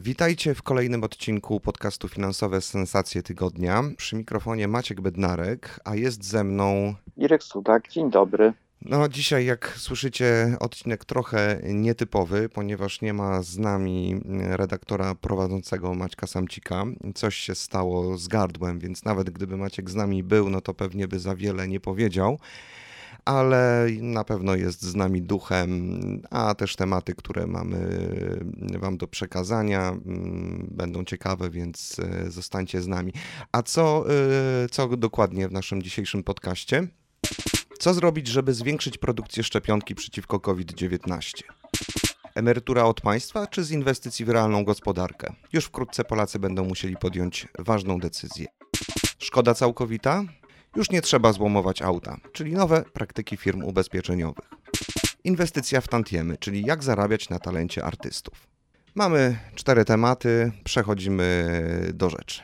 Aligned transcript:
Witajcie 0.00 0.54
w 0.54 0.62
kolejnym 0.62 1.04
odcinku 1.04 1.60
podcastu 1.60 2.08
Finansowe 2.08 2.60
Sensacje 2.60 3.22
Tygodnia. 3.22 3.82
Przy 3.96 4.16
mikrofonie 4.16 4.68
Maciek 4.68 5.00
Bednarek, 5.00 5.80
a 5.84 5.94
jest 5.94 6.24
ze 6.24 6.44
mną. 6.44 6.94
Irek 7.16 7.42
Sudak, 7.42 7.88
dzień 7.88 8.10
dobry. 8.10 8.52
No, 8.82 9.08
dzisiaj, 9.08 9.46
jak 9.46 9.74
słyszycie, 9.76 10.56
odcinek 10.60 11.04
trochę 11.04 11.60
nietypowy, 11.64 12.48
ponieważ 12.48 13.00
nie 13.00 13.12
ma 13.12 13.42
z 13.42 13.58
nami 13.58 14.20
redaktora 14.40 15.14
prowadzącego 15.14 15.94
Maćka 15.94 16.26
Samcika. 16.26 16.84
Coś 17.14 17.36
się 17.36 17.54
stało 17.54 18.18
z 18.18 18.28
gardłem, 18.28 18.78
więc 18.78 19.04
nawet 19.04 19.30
gdyby 19.30 19.56
Maciek 19.56 19.90
z 19.90 19.94
nami 19.94 20.22
był, 20.22 20.50
no 20.50 20.60
to 20.60 20.74
pewnie 20.74 21.08
by 21.08 21.18
za 21.18 21.36
wiele 21.36 21.68
nie 21.68 21.80
powiedział 21.80 22.38
ale 23.24 23.88
na 24.00 24.24
pewno 24.24 24.54
jest 24.54 24.82
z 24.82 24.94
nami 24.94 25.22
duchem, 25.22 26.00
a 26.30 26.54
też 26.54 26.76
tematy, 26.76 27.14
które 27.14 27.46
mamy 27.46 27.98
Wam 28.78 28.96
do 28.96 29.06
przekazania, 29.06 29.96
będą 30.68 31.04
ciekawe, 31.04 31.50
więc 31.50 31.96
zostańcie 32.28 32.82
z 32.82 32.86
nami. 32.86 33.12
A 33.52 33.62
co, 33.62 34.04
co 34.70 34.88
dokładnie 34.88 35.48
w 35.48 35.52
naszym 35.52 35.82
dzisiejszym 35.82 36.22
podcaście? 36.22 36.88
Co 37.78 37.94
zrobić, 37.94 38.26
żeby 38.26 38.54
zwiększyć 38.54 38.98
produkcję 38.98 39.42
szczepionki 39.42 39.94
przeciwko 39.94 40.40
COVID-19? 40.40 41.42
Emerytura 42.34 42.84
od 42.84 43.00
państwa 43.00 43.46
czy 43.46 43.64
z 43.64 43.70
inwestycji 43.70 44.24
w 44.24 44.28
realną 44.28 44.64
gospodarkę? 44.64 45.32
Już 45.52 45.64
wkrótce 45.64 46.04
Polacy 46.04 46.38
będą 46.38 46.64
musieli 46.64 46.96
podjąć 46.96 47.48
ważną 47.58 47.98
decyzję. 47.98 48.46
Szkoda 49.18 49.54
całkowita? 49.54 50.24
Już 50.76 50.90
nie 50.90 51.02
trzeba 51.02 51.32
złomować 51.32 51.82
auta, 51.82 52.16
czyli 52.32 52.52
nowe 52.52 52.84
praktyki 52.92 53.36
firm 53.36 53.64
ubezpieczeniowych. 53.64 54.50
Inwestycja 55.24 55.80
w 55.80 55.88
tantiemy, 55.88 56.36
czyli 56.38 56.62
jak 56.62 56.84
zarabiać 56.84 57.28
na 57.28 57.38
talencie 57.38 57.84
artystów. 57.84 58.46
Mamy 58.94 59.38
cztery 59.54 59.84
tematy, 59.84 60.52
przechodzimy 60.64 61.50
do 61.94 62.10
rzeczy. 62.10 62.42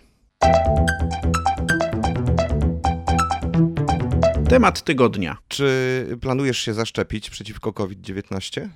Temat 4.48 4.82
tygodnia. 4.82 5.36
Czy 5.48 6.18
planujesz 6.20 6.58
się 6.58 6.74
zaszczepić 6.74 7.30
przeciwko 7.30 7.72
COVID-19? 7.72 8.68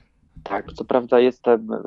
Tak, 0.42 0.72
co 0.72 0.84
prawda 0.84 1.20
jestem, 1.20 1.72
e, 1.72 1.83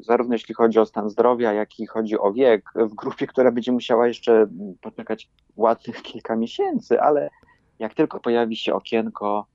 zarówno 0.00 0.34
jeśli 0.34 0.54
chodzi 0.54 0.78
o 0.78 0.86
stan 0.86 1.10
zdrowia, 1.10 1.52
jak 1.52 1.80
i 1.80 1.86
chodzi 1.86 2.18
o 2.18 2.32
wiek, 2.32 2.64
w 2.74 2.94
grupie, 2.94 3.26
która 3.26 3.52
będzie 3.52 3.72
musiała 3.72 4.08
jeszcze 4.08 4.46
poczekać 4.80 5.28
ładnych 5.56 6.02
kilka 6.02 6.36
miesięcy, 6.36 7.00
ale 7.00 7.30
jak 7.78 7.94
tylko 7.94 8.20
pojawi 8.20 8.56
się 8.56 8.74
okienko, 8.74 9.46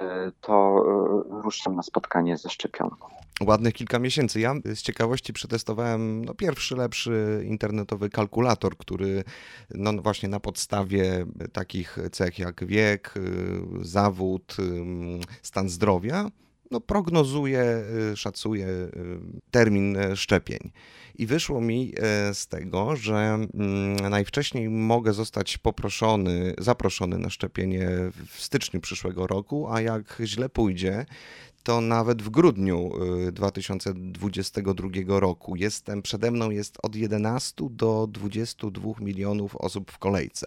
e, 0.00 0.32
to 0.40 0.84
e, 1.30 1.42
ruszam 1.42 1.76
na 1.76 1.82
spotkanie 1.82 2.36
ze 2.36 2.50
szczepionką. 2.50 3.06
Ładnych 3.46 3.74
kilka 3.74 3.98
miesięcy. 3.98 4.40
Ja 4.40 4.54
z 4.64 4.82
ciekawości 4.82 5.32
przetestowałem 5.32 6.24
no, 6.24 6.34
pierwszy 6.34 6.76
lepszy 6.76 7.44
internetowy 7.46 8.10
kalkulator, 8.10 8.76
który 8.76 9.24
no, 9.74 9.92
właśnie 9.92 10.28
na 10.28 10.40
podstawie 10.40 11.26
takich 11.52 11.98
cech 12.12 12.38
jak 12.38 12.64
wiek, 12.66 13.14
zawód, 13.82 14.56
stan 15.42 15.68
zdrowia 15.68 16.30
no, 16.70 16.80
prognozuje, 16.80 17.82
szacuje 18.14 18.66
termin 19.50 19.98
szczepień. 20.14 20.70
I 21.14 21.26
wyszło 21.26 21.60
mi 21.60 21.92
z 22.32 22.46
tego, 22.46 22.96
że 22.96 23.38
najwcześniej 24.10 24.68
mogę 24.68 25.12
zostać 25.12 25.58
poproszony, 25.58 26.54
zaproszony 26.58 27.18
na 27.18 27.30
szczepienie 27.30 27.88
w 28.26 28.40
styczniu 28.42 28.80
przyszłego 28.80 29.26
roku, 29.26 29.68
a 29.70 29.80
jak 29.80 30.18
źle 30.24 30.48
pójdzie, 30.48 31.06
to 31.62 31.80
nawet 31.80 32.22
w 32.22 32.30
grudniu 32.30 32.90
2022 33.32 34.88
roku. 35.20 35.56
Jestem, 35.56 36.02
przede 36.02 36.30
mną 36.30 36.50
jest 36.50 36.78
od 36.82 36.96
11 36.96 37.54
do 37.70 38.06
22 38.10 38.90
milionów 39.00 39.56
osób 39.56 39.90
w 39.90 39.98
kolejce. 39.98 40.46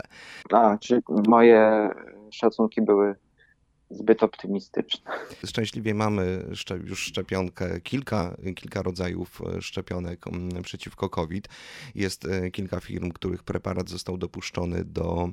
A, 0.51 0.77
czyli 0.77 1.01
moje 1.27 1.89
szacunki 2.31 2.81
były 2.81 3.15
zbyt 3.91 4.23
optymistyczne. 4.23 5.11
Szczęśliwie 5.45 5.93
mamy 5.93 6.45
już 6.83 6.99
szczepionkę, 6.99 7.81
kilka, 7.81 8.37
kilka 8.55 8.81
rodzajów 8.81 9.41
szczepionek 9.61 10.25
przeciwko 10.63 11.09
COVID. 11.09 11.47
Jest 11.95 12.27
kilka 12.51 12.79
firm, 12.79 13.11
których 13.11 13.43
preparat 13.43 13.89
został 13.89 14.17
dopuszczony 14.17 14.85
do 14.85 15.29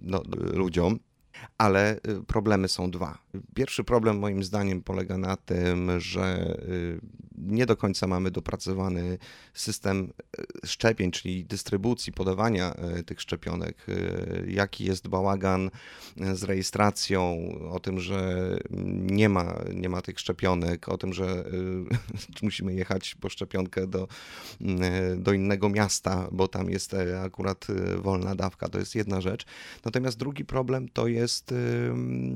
no, 0.00 0.22
ludziom. 0.52 0.98
Ale 1.58 2.00
problemy 2.26 2.68
są 2.68 2.90
dwa. 2.90 3.18
Pierwszy 3.54 3.84
problem, 3.84 4.18
moim 4.18 4.44
zdaniem, 4.44 4.82
polega 4.82 5.18
na 5.18 5.36
tym, 5.36 5.90
że 6.00 6.56
nie 7.38 7.66
do 7.66 7.76
końca 7.76 8.06
mamy 8.06 8.30
dopracowany 8.30 9.18
system 9.54 10.12
szczepień, 10.64 11.10
czyli 11.10 11.44
dystrybucji, 11.44 12.12
podawania 12.12 12.74
tych 13.06 13.20
szczepionek. 13.20 13.86
Jaki 14.46 14.84
jest 14.84 15.08
bałagan 15.08 15.70
z 16.34 16.42
rejestracją, 16.42 17.48
o 17.70 17.80
tym, 17.80 18.00
że 18.00 18.50
nie 18.96 19.28
ma, 19.28 19.54
nie 19.74 19.88
ma 19.88 20.02
tych 20.02 20.20
szczepionek, 20.20 20.88
o 20.88 20.98
tym, 20.98 21.12
że 21.12 21.44
musimy 22.42 22.74
jechać 22.74 23.14
po 23.14 23.28
szczepionkę 23.28 23.86
do, 23.86 24.08
do 25.16 25.32
innego 25.32 25.68
miasta, 25.68 26.28
bo 26.32 26.48
tam 26.48 26.70
jest 26.70 26.94
akurat 27.24 27.66
wolna 27.96 28.34
dawka. 28.34 28.68
To 28.68 28.78
jest 28.78 28.94
jedna 28.94 29.20
rzecz. 29.20 29.44
Natomiast 29.84 30.18
drugi 30.18 30.44
problem 30.44 30.88
to 30.88 31.06
jest 31.06 31.21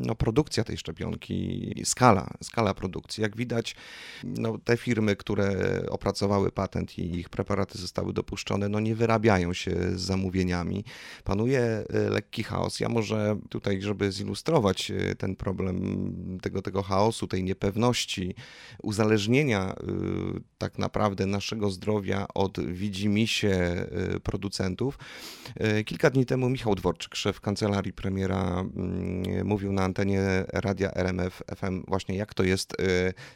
no, 0.06 0.14
produkcja 0.14 0.64
tej 0.64 0.76
szczepionki, 0.76 1.74
skala, 1.84 2.30
skala 2.42 2.74
produkcji. 2.74 3.22
Jak 3.22 3.36
widać, 3.36 3.76
no, 4.24 4.58
te 4.64 4.76
firmy, 4.76 5.16
które 5.16 5.80
opracowały 5.90 6.52
patent 6.52 6.98
i 6.98 7.18
ich 7.18 7.28
preparaty 7.28 7.78
zostały 7.78 8.12
dopuszczone, 8.12 8.68
no 8.68 8.80
nie 8.80 8.94
wyrabiają 8.94 9.52
się 9.52 9.70
z 9.94 10.00
zamówieniami. 10.00 10.84
Panuje 11.24 11.84
lekki 12.10 12.42
chaos. 12.42 12.80
Ja 12.80 12.88
może 12.88 13.38
tutaj, 13.48 13.82
żeby 13.82 14.12
zilustrować 14.12 14.92
ten 15.18 15.36
problem 15.36 15.78
tego, 16.42 16.62
tego 16.62 16.82
chaosu, 16.82 17.26
tej 17.26 17.44
niepewności, 17.44 18.34
uzależnienia 18.82 19.74
tak 20.58 20.78
naprawdę 20.78 21.26
naszego 21.26 21.70
zdrowia 21.70 22.26
od 22.34 22.60
widzimisię 22.60 23.86
producentów. 24.22 24.98
Kilka 25.86 26.10
dni 26.10 26.26
temu 26.26 26.50
Michał 26.50 26.74
Dworczyk, 26.74 27.14
szef 27.14 27.40
kancelarii 27.40 27.92
premiera, 27.92 28.64
mówił 29.44 29.72
na 29.72 29.82
antenie 29.82 30.44
radia 30.52 30.90
RMF 30.94 31.42
FM 31.56 31.84
właśnie 31.88 32.16
jak 32.16 32.34
to 32.34 32.42
jest 32.42 32.76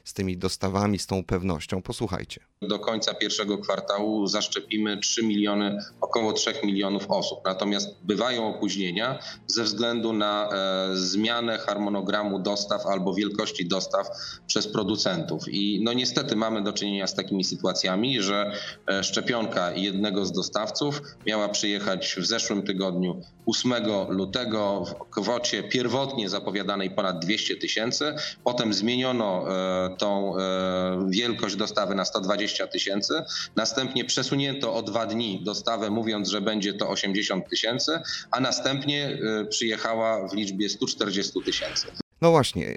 z 0.05 0.15
tymi 0.15 0.37
dostawami, 0.37 0.99
z 0.99 1.06
tą 1.06 1.25
pewnością. 1.25 1.83
Posłuchajcie. 1.83 2.41
Do 2.62 2.78
końca 2.78 3.15
pierwszego 3.15 3.59
kwartału 3.59 4.27
zaszczepimy 4.27 4.99
3 4.99 5.23
miliony, 5.23 5.78
około 6.01 6.33
3 6.33 6.55
milionów 6.65 7.11
osób. 7.11 7.39
Natomiast 7.45 7.89
bywają 8.03 8.55
opóźnienia 8.55 9.19
ze 9.47 9.65
względu 9.65 10.12
na 10.12 10.49
e, 10.53 10.97
zmianę 10.97 11.59
harmonogramu 11.59 12.39
dostaw 12.39 12.87
albo 12.87 13.15
wielkości 13.15 13.69
dostaw 13.69 14.09
przez 14.47 14.69
producentów. 14.69 15.49
I 15.49 15.81
no 15.84 15.93
niestety 15.93 16.37
mamy 16.37 16.62
do 16.62 16.72
czynienia 16.72 17.07
z 17.07 17.15
takimi 17.15 17.45
sytuacjami, 17.45 18.22
że 18.22 18.53
e, 18.89 19.04
szczepionka 19.04 19.72
jednego 19.72 20.25
z 20.25 20.33
dostawców 20.33 21.03
miała 21.27 21.48
przyjechać 21.48 22.15
w 22.19 22.27
zeszłym 22.27 22.63
tygodniu 22.63 23.21
8 23.47 23.72
lutego 24.09 24.84
w 24.84 24.95
kwocie 25.30 25.62
pierwotnie 25.62 26.28
zapowiadanej 26.28 26.91
ponad 26.91 27.18
200 27.18 27.56
tysięcy. 27.56 28.15
Potem 28.44 28.74
zmieniono 28.74 29.47
e, 29.48 29.97
tą 29.97 30.38
e, 30.38 31.06
wielkość 31.10 31.56
dostawy 31.56 31.94
na 31.94 32.04
120 32.04 32.66
tysięcy. 32.66 33.15
Następnie 33.56 34.04
przesunięto 34.04 34.74
o 34.74 34.82
dwa 34.82 35.06
dni 35.06 35.42
dostawę, 35.44 35.91
mówiąc, 35.91 36.28
że 36.28 36.41
będzie 36.41 36.74
to 36.74 36.88
80 36.88 37.48
tysięcy, 37.48 38.00
a 38.30 38.41
następnie 38.41 39.18
e, 39.41 39.44
przyjechała 39.44 40.28
w 40.28 40.34
liczbie 40.34 40.68
140 40.68 41.42
tysięcy. 41.44 41.86
No 42.22 42.30
właśnie, 42.30 42.76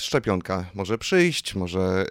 szczepionka 0.00 0.70
może 0.74 0.98
przyjść, 0.98 1.54
może 1.54 2.06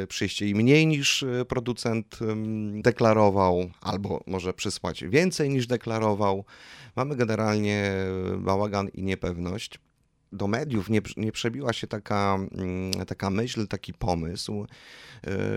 yy, 0.00 0.06
przyjść 0.06 0.40
jej 0.40 0.54
mniej 0.54 0.86
niż 0.86 1.24
producent 1.48 2.18
yy, 2.20 2.82
deklarował, 2.82 3.70
albo 3.80 4.22
może 4.26 4.54
przysłać 4.54 5.04
więcej 5.04 5.50
niż 5.50 5.66
deklarował. 5.66 6.44
Mamy 6.96 7.16
generalnie 7.16 7.92
bałagan 8.38 8.88
i 8.88 9.02
niepewność. 9.02 9.78
do 10.32 10.46
mediów 10.46 10.90
nie, 10.90 11.00
nie 11.16 11.32
przebiła 11.32 11.72
się 11.72 11.86
taka, 11.86 12.38
mm, 12.52 12.92
taka 13.06 13.30
myśl, 13.30 13.66
taki 13.66 13.92
pomysł, 13.94 14.66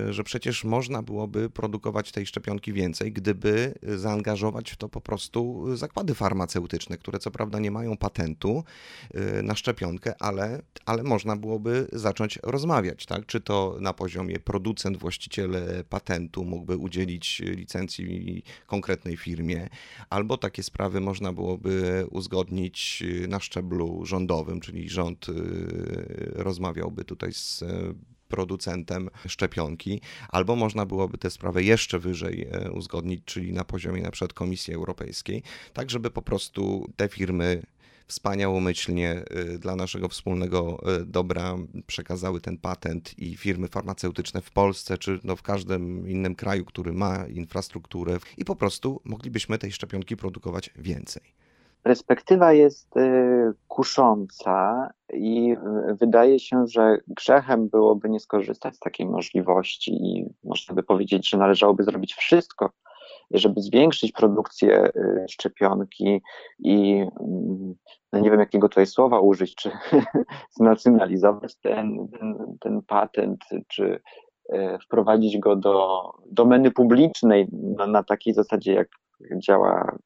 że 0.09 0.23
przecież 0.23 0.63
można 0.63 1.01
byłoby 1.01 1.49
produkować 1.49 2.11
tej 2.11 2.25
szczepionki 2.25 2.73
więcej, 2.73 3.11
gdyby 3.11 3.73
zaangażować 3.95 4.71
w 4.71 4.77
to 4.77 4.89
po 4.89 5.01
prostu 5.01 5.65
zakłady 5.77 6.13
farmaceutyczne, 6.15 6.97
które 6.97 7.19
co 7.19 7.31
prawda 7.31 7.59
nie 7.59 7.71
mają 7.71 7.97
patentu 7.97 8.63
y, 9.39 9.43
na 9.43 9.55
szczepionkę, 9.55 10.13
ale, 10.19 10.61
ale 10.85 11.03
można 11.03 11.35
byłoby 11.35 11.87
zacząć 11.91 12.39
rozmawiać, 12.43 13.05
tak? 13.05 13.25
Czy 13.25 13.41
to 13.41 13.77
na 13.79 13.93
poziomie 13.93 14.39
producent, 14.39 14.97
właściciel 14.97 15.55
patentu 15.89 16.45
mógłby 16.45 16.77
udzielić 16.77 17.39
licencji 17.39 18.43
konkretnej 18.67 19.17
firmie, 19.17 19.69
albo 20.09 20.37
takie 20.37 20.63
sprawy 20.63 21.01
można 21.01 21.33
byłoby 21.33 22.05
uzgodnić 22.11 23.03
na 23.27 23.39
szczeblu 23.39 24.05
rządowym, 24.05 24.59
czyli 24.59 24.89
rząd 24.89 25.29
y, 25.29 25.33
rozmawiałby 26.33 27.05
tutaj 27.05 27.33
z 27.33 27.63
e, 27.63 27.93
producentem 28.33 29.09
szczepionki, 29.27 30.01
albo 30.29 30.55
można 30.55 30.85
byłoby 30.85 31.17
tę 31.17 31.29
sprawę 31.29 31.63
jeszcze 31.63 31.99
wyżej 31.99 32.47
e, 32.51 32.71
uzgodnić, 32.71 33.21
czyli 33.25 33.53
na 33.53 33.63
poziomie 33.63 34.01
na 34.01 34.11
Komisji 34.33 34.73
Europejskiej, 34.73 35.43
tak 35.73 35.89
żeby 35.89 36.11
po 36.11 36.21
prostu 36.21 36.89
te 36.95 37.09
firmy 37.09 37.63
wspaniałomyślnie 38.07 39.23
y, 39.53 39.59
dla 39.59 39.75
naszego 39.75 40.09
wspólnego 40.09 40.83
y, 41.01 41.05
dobra 41.05 41.57
przekazały 41.87 42.41
ten 42.41 42.57
patent 42.57 43.19
i 43.19 43.37
firmy 43.37 43.67
farmaceutyczne 43.67 44.41
w 44.41 44.51
Polsce 44.51 44.97
czy 44.97 45.19
no 45.23 45.35
w 45.35 45.41
każdym 45.41 46.09
innym 46.09 46.35
kraju, 46.35 46.65
który 46.65 46.93
ma 46.93 47.27
infrastrukturę 47.27 48.17
i 48.37 48.45
po 48.45 48.55
prostu 48.55 49.01
moglibyśmy 49.03 49.57
tej 49.57 49.71
szczepionki 49.71 50.17
produkować 50.17 50.69
więcej. 50.75 51.42
Perspektywa 51.83 52.53
jest 52.53 52.97
y, 52.97 53.53
kusząca 53.67 54.89
i 55.13 55.55
wydaje 56.01 56.39
się, 56.39 56.67
że 56.67 56.97
grzechem 57.07 57.69
byłoby 57.69 58.09
nie 58.09 58.19
skorzystać 58.19 58.75
z 58.75 58.79
takiej 58.79 59.05
możliwości 59.05 59.91
i 59.91 60.25
można 60.43 60.75
by 60.75 60.83
powiedzieć, 60.83 61.29
że 61.29 61.37
należałoby 61.37 61.83
zrobić 61.83 62.13
wszystko, 62.13 62.69
żeby 63.31 63.61
zwiększyć 63.61 64.11
produkcję 64.11 64.85
y, 64.85 65.25
szczepionki 65.29 66.21
i 66.59 67.05
mm, 67.19 67.75
no 68.13 68.19
nie 68.19 68.31
wiem 68.31 68.39
jakiego 68.39 68.69
tutaj 68.69 68.85
słowa 68.85 69.19
użyć, 69.19 69.55
czy 69.55 69.71
znacjonalizować 70.59 71.55
ten, 71.55 72.07
ten, 72.19 72.57
ten 72.59 72.81
patent, 72.81 73.39
czy 73.67 73.99
y, 74.53 74.77
wprowadzić 74.85 75.37
go 75.37 75.55
do 75.55 76.01
domeny 76.31 76.71
publicznej 76.71 77.47
na, 77.51 77.87
na 77.87 78.03
takiej 78.03 78.33
zasadzie, 78.33 78.73
jak 78.73 78.87
działa, 79.37 79.97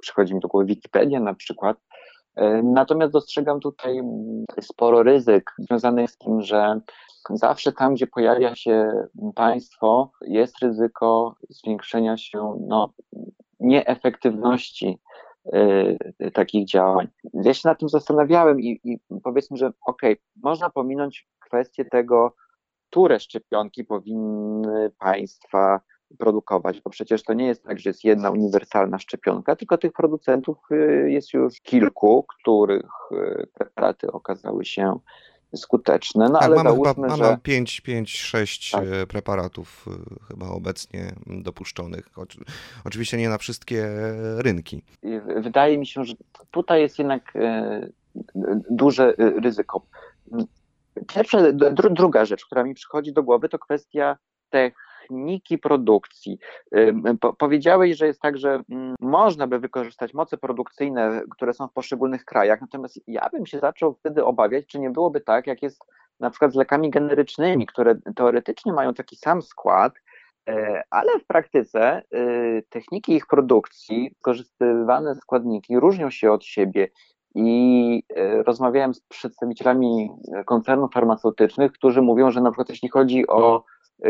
przychodzi 0.00 0.34
mi 0.34 0.40
do 0.40 0.48
głowy 0.48 0.66
Wikipedia 0.66 1.20
na 1.20 1.34
przykład. 1.34 1.76
Y, 2.38 2.62
natomiast 2.62 3.12
dostrzegam 3.12 3.60
tutaj 3.60 4.00
sporo 4.60 5.02
ryzyk 5.02 5.50
związanych 5.58 6.10
z 6.10 6.18
tym, 6.18 6.42
że 6.42 6.80
zawsze 7.30 7.72
tam, 7.72 7.94
gdzie 7.94 8.06
pojawia 8.06 8.54
się 8.54 8.92
państwo, 9.34 10.10
jest 10.20 10.58
ryzyko 10.58 11.36
zwiększenia 11.48 12.16
się 12.16 12.64
no, 12.68 12.92
nieefektywności 13.60 14.98
y, 15.54 16.30
takich 16.34 16.66
działań. 16.66 17.08
Ja 17.34 17.54
się 17.54 17.68
nad 17.68 17.78
tym 17.78 17.88
zastanawiałem 17.88 18.60
i, 18.60 18.80
i 18.84 18.98
powiedzmy, 19.22 19.56
że 19.56 19.66
okej, 19.66 20.12
okay, 20.12 20.16
można 20.42 20.70
pominąć 20.70 21.28
kwestię 21.40 21.84
tego, 21.84 22.34
które 22.90 23.20
szczepionki 23.20 23.84
powinny 23.84 24.90
państwa 24.98 25.80
produkować, 26.14 26.80
bo 26.80 26.90
przecież 26.90 27.22
to 27.22 27.34
nie 27.34 27.46
jest 27.46 27.64
tak, 27.64 27.78
że 27.78 27.90
jest 27.90 28.04
jedna 28.04 28.30
uniwersalna 28.30 28.98
szczepionka, 28.98 29.56
tylko 29.56 29.78
tych 29.78 29.92
producentów 29.92 30.58
y, 30.70 31.10
jest 31.10 31.32
już 31.32 31.60
kilku, 31.60 32.26
których 32.28 32.90
y, 33.12 33.46
preparaty 33.54 34.12
okazały 34.12 34.64
się 34.64 34.98
skuteczne. 35.56 36.28
No, 36.28 36.34
tak, 36.34 36.42
ale 36.42 36.56
mamy 36.56 36.70
załóżmy, 36.70 37.10
że... 37.10 37.22
mamy 37.22 37.38
5, 37.42 37.80
5, 37.80 38.18
6 38.18 38.70
tak. 38.70 38.84
preparatów 39.08 39.86
e, 39.88 40.24
chyba 40.28 40.48
obecnie 40.48 41.12
dopuszczonych. 41.26 42.08
Oczywiście 42.84 43.16
nie 43.16 43.28
na 43.28 43.38
wszystkie 43.38 43.86
rynki. 44.38 44.82
Wydaje 45.36 45.78
mi 45.78 45.86
się, 45.86 46.04
że 46.04 46.14
tutaj 46.50 46.80
jest 46.80 46.98
jednak 46.98 47.32
duże 48.70 49.14
ryzyko. 49.18 49.86
Pierwsza, 51.14 51.38
druga 51.90 52.24
rzecz, 52.24 52.46
która 52.46 52.64
mi 52.64 52.74
przychodzi 52.74 53.12
do 53.12 53.22
głowy, 53.22 53.48
to 53.48 53.58
kwestia 53.58 54.16
tych 54.50 54.74
techniki 55.04 55.58
produkcji. 55.58 56.38
Po, 57.20 57.32
powiedziałeś, 57.32 57.96
że 57.96 58.06
jest 58.06 58.20
tak, 58.20 58.38
że 58.38 58.62
mm, 58.70 58.94
można 59.00 59.46
by 59.46 59.58
wykorzystać 59.58 60.14
moce 60.14 60.38
produkcyjne, 60.38 61.22
które 61.30 61.54
są 61.54 61.68
w 61.68 61.72
poszczególnych 61.72 62.24
krajach, 62.24 62.60
natomiast 62.60 63.00
ja 63.06 63.28
bym 63.32 63.46
się 63.46 63.58
zaczął 63.58 63.94
wtedy 63.94 64.24
obawiać, 64.24 64.66
czy 64.66 64.78
nie 64.78 64.90
byłoby 64.90 65.20
tak, 65.20 65.46
jak 65.46 65.62
jest 65.62 65.84
na 66.20 66.30
przykład 66.30 66.52
z 66.52 66.56
lekami 66.56 66.90
generycznymi, 66.90 67.66
które 67.66 67.94
teoretycznie 68.16 68.72
mają 68.72 68.94
taki 68.94 69.16
sam 69.16 69.42
skład, 69.42 69.92
e, 70.48 70.82
ale 70.90 71.18
w 71.18 71.26
praktyce 71.26 71.82
e, 71.82 72.02
techniki 72.68 73.14
ich 73.14 73.26
produkcji, 73.26 74.10
wykorzystywane 74.16 75.14
składniki 75.14 75.80
różnią 75.80 76.10
się 76.10 76.32
od 76.32 76.44
siebie 76.44 76.88
i 77.34 78.02
e, 78.16 78.42
rozmawiałem 78.42 78.94
z 78.94 79.00
przedstawicielami 79.00 80.10
koncernów 80.46 80.92
farmaceutycznych, 80.92 81.72
którzy 81.72 82.02
mówią, 82.02 82.30
że 82.30 82.40
na 82.40 82.50
przykład 82.50 82.68
jeśli 82.68 82.88
chodzi 82.88 83.26
o 83.26 83.64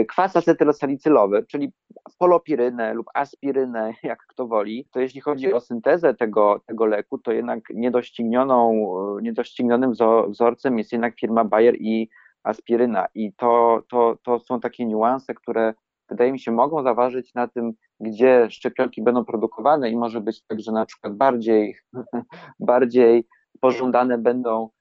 kwas 0.08 0.36
acetylosalicylowy, 0.36 1.44
czyli 1.48 1.72
polopirynę 2.18 2.94
lub 2.94 3.06
aspirynę, 3.14 3.92
jak 4.02 4.18
kto 4.28 4.46
woli, 4.46 4.88
to 4.90 5.00
jeśli 5.00 5.20
chodzi 5.20 5.52
o 5.52 5.60
syntezę 5.60 6.14
tego, 6.14 6.60
tego 6.66 6.86
leku, 6.86 7.18
to 7.18 7.32
jednak 7.32 7.60
niedoścignioną, 7.74 8.86
niedoścignionym 9.22 9.92
wzorcem 10.28 10.78
jest 10.78 10.92
jednak 10.92 11.20
firma 11.20 11.44
Bayer 11.44 11.74
i 11.80 12.08
aspiryna. 12.42 13.06
I 13.14 13.32
to, 13.32 13.82
to, 13.88 14.16
to 14.22 14.38
są 14.38 14.60
takie 14.60 14.86
niuanse, 14.86 15.34
które 15.34 15.74
wydaje 16.08 16.32
mi 16.32 16.40
się 16.40 16.52
mogą 16.52 16.82
zaważyć 16.82 17.34
na 17.34 17.48
tym, 17.48 17.72
gdzie 18.00 18.50
szczepionki 18.50 19.02
będą 19.02 19.24
produkowane 19.24 19.90
i 19.90 19.96
może 19.96 20.20
być 20.20 20.42
tak, 20.46 20.60
że 20.60 20.72
na 20.72 20.86
przykład 20.86 21.16
bardziej, 21.16 21.76
bardziej 22.60 23.26
pożądane 23.60 24.18
będą 24.18 24.68
Y, 24.68 24.73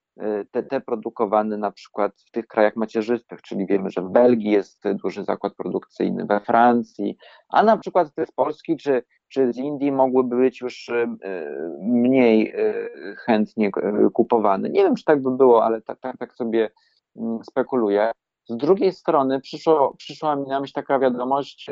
te, 0.52 0.64
te 0.64 0.82
produkowane 0.82 1.58
na 1.58 1.72
przykład 1.72 2.12
w 2.28 2.32
tych 2.32 2.48
krajach 2.48 2.76
macierzystych, 2.76 3.42
czyli 3.42 3.66
wiemy, 3.66 3.90
że 3.90 4.02
w 4.02 4.10
Belgii 4.10 4.52
jest 4.52 4.84
duży 5.04 5.24
zakład 5.24 5.56
produkcyjny, 5.56 6.26
we 6.26 6.40
Francji, 6.40 7.18
a 7.50 7.64
na 7.64 7.78
przykład 7.78 8.14
te 8.16 8.26
z 8.26 8.32
Polski 8.32 8.78
czy, 8.78 9.04
czy 9.28 9.54
z 9.54 9.58
Indii 9.58 9.92
mogłyby 9.92 10.36
być 10.36 10.62
już 10.62 10.90
y, 10.90 11.08
mniej 11.80 12.56
y, 12.56 13.16
chętnie 13.16 13.72
kupowane. 14.14 14.70
Nie 14.70 14.84
wiem, 14.84 14.96
czy 14.96 15.04
tak 15.04 15.22
by 15.22 15.32
było, 15.32 15.66
ale 15.66 15.82
tak, 15.82 16.00
tak, 16.00 16.18
tak 16.18 16.34
sobie 16.34 16.70
mm, 17.16 17.40
spekuluję. 17.44 18.12
Z 18.50 18.58
drugiej 18.58 18.92
strony 18.92 19.40
przyszło, 19.42 19.94
przyszła 19.98 20.36
mi 20.36 20.48
na 20.48 20.60
myśl 20.60 20.74
taka 20.74 21.00
wiadomość, 21.00 21.70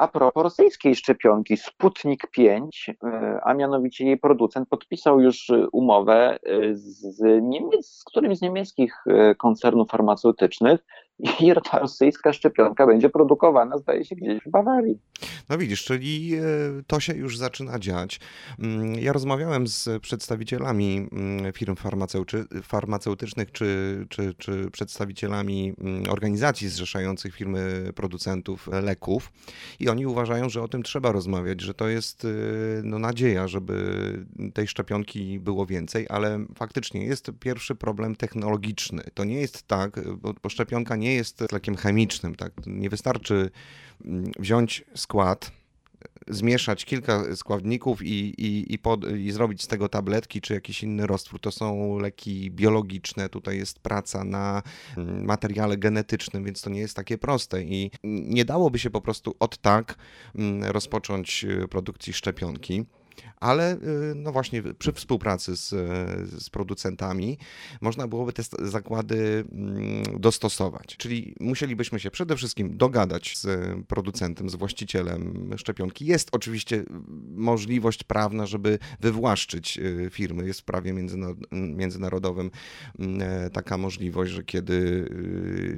a 0.00 0.08
propos 0.08 0.42
rosyjskiej 0.42 0.94
szczepionki 0.94 1.56
Sputnik 1.56 2.26
5, 2.30 2.90
e, 3.04 3.40
a 3.44 3.54
mianowicie 3.54 4.04
jej 4.04 4.18
producent 4.18 4.68
podpisał 4.68 5.20
już 5.20 5.50
e, 5.50 5.66
umowę 5.72 6.38
e, 6.42 6.74
z, 6.74 7.16
z 7.80 8.04
którymś 8.04 8.38
z 8.38 8.42
niemieckich 8.42 9.04
koncernów 9.38 9.90
farmaceutycznych 9.90 10.80
i 11.40 11.54
rosyjska 11.72 12.32
szczepionka 12.32 12.86
będzie 12.86 13.08
produkowana, 13.08 13.78
zdaje 13.78 14.04
się, 14.04 14.16
gdzieś 14.16 14.42
w 14.46 14.50
Bawarii. 14.50 14.98
No 15.48 15.58
widzisz, 15.58 15.84
czyli 15.84 16.32
to 16.86 17.00
się 17.00 17.14
już 17.14 17.38
zaczyna 17.38 17.78
dziać. 17.78 18.20
Mm, 18.58 18.94
ja 18.94 19.12
rozmawiałem 19.12 19.66
z 19.66 19.88
przedstawicielami 20.02 21.08
mm, 21.12 21.52
firm 21.52 21.74
farmaceutycznych 22.62 23.52
czy, 23.52 24.06
czy, 24.08 24.34
czy 24.34 24.70
przedstawicielami 24.70 25.72
mm, 25.80 26.10
organizacji 26.10 26.68
zrzeszających 26.68 27.34
firmy 27.34 27.92
producentów 27.94 28.68
leków 28.82 29.32
i 29.80 29.88
oni 29.88 30.06
uważają, 30.06 30.48
że 30.48 30.62
o 30.62 30.68
tym 30.68 30.82
trzeba 30.82 31.12
rozmawiać, 31.12 31.60
że 31.60 31.74
to 31.74 31.88
jest 31.88 32.24
y, 32.24 32.28
no, 32.84 32.98
nadzieja, 32.98 33.48
żeby 33.48 33.74
tej 34.54 34.68
szczepionki 34.68 35.40
było 35.40 35.66
więcej, 35.66 36.06
ale 36.08 36.44
faktycznie 36.54 37.04
jest 37.04 37.30
pierwszy 37.40 37.74
problem 37.74 38.16
technologiczny. 38.16 39.02
To 39.14 39.24
nie 39.24 39.40
jest 39.40 39.66
tak, 39.66 40.00
bo, 40.16 40.34
bo 40.42 40.48
szczepionka 40.48 40.96
nie 40.96 41.09
jest 41.14 41.52
lekiem 41.52 41.76
chemicznym. 41.76 42.34
Tak? 42.34 42.52
Nie 42.66 42.90
wystarczy 42.90 43.50
mm, 44.04 44.32
wziąć 44.38 44.84
skład, 44.94 45.52
zmieszać 46.28 46.84
kilka 46.84 47.36
składników 47.36 48.02
i, 48.02 48.34
i, 48.44 48.74
i, 48.74 48.78
pod, 48.78 49.10
i, 49.12 49.32
zrobić 49.32 49.62
z 49.62 49.66
tego 49.66 49.88
tabletki 49.88 50.40
czy 50.40 50.54
jakiś 50.54 50.82
inny 50.82 51.06
roztwór. 51.06 51.40
To 51.40 51.52
są 51.52 51.98
leki 51.98 52.50
biologiczne, 52.50 53.28
tutaj 53.28 53.58
jest 53.58 53.78
praca 53.78 54.24
na 54.24 54.62
mm, 54.96 55.24
materiale 55.24 55.76
genetycznym, 55.76 56.44
więc 56.44 56.62
to 56.62 56.70
nie 56.70 56.80
jest 56.80 56.96
takie 56.96 57.18
proste 57.18 57.62
i 57.62 57.90
nie 58.04 58.44
dałoby 58.44 58.78
się 58.78 58.90
po 58.90 59.00
prostu 59.00 59.34
od 59.40 59.58
tak 59.58 59.94
mm, 60.34 60.64
rozpocząć 60.64 61.44
y, 61.44 61.68
produkcji 61.68 62.12
szczepionki. 62.12 62.84
Ale 63.36 63.78
no 64.14 64.32
właśnie 64.32 64.62
przy 64.62 64.92
współpracy 64.92 65.56
z, 65.56 65.68
z 66.42 66.50
producentami 66.50 67.38
można 67.80 68.08
byłoby 68.08 68.32
te 68.32 68.42
zakłady 68.58 69.44
mm, 69.52 70.20
dostosować. 70.20 70.96
Czyli 70.96 71.34
musielibyśmy 71.40 72.00
się 72.00 72.10
przede 72.10 72.36
wszystkim 72.36 72.76
dogadać 72.76 73.36
z 73.36 73.46
producentem, 73.86 74.50
z 74.50 74.54
właścicielem 74.54 75.50
szczepionki. 75.56 76.06
Jest 76.06 76.28
oczywiście 76.32 76.84
możliwość 77.34 78.04
prawna, 78.04 78.46
żeby 78.46 78.78
wywłaszczyć 79.00 79.78
firmy. 80.10 80.46
Jest 80.46 80.60
w 80.60 80.64
prawie 80.64 80.94
międzynarodowym 81.52 82.50
mm, 82.98 83.50
taka 83.50 83.78
możliwość, 83.78 84.32
że 84.32 84.44
kiedy 84.44 85.08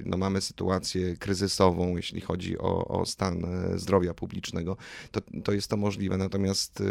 no, 0.05 0.17
mamy 0.17 0.41
sytuację 0.41 1.17
kryzysową, 1.17 1.97
jeśli 1.97 2.21
chodzi 2.21 2.59
o, 2.59 2.89
o 2.89 3.07
stan 3.07 3.47
zdrowia 3.75 4.15
publicznego, 4.15 4.77
to, 5.11 5.21
to 5.45 5.53
jest 5.53 5.69
to 5.69 5.77
możliwe. 5.77 6.17
Natomiast 6.17 6.83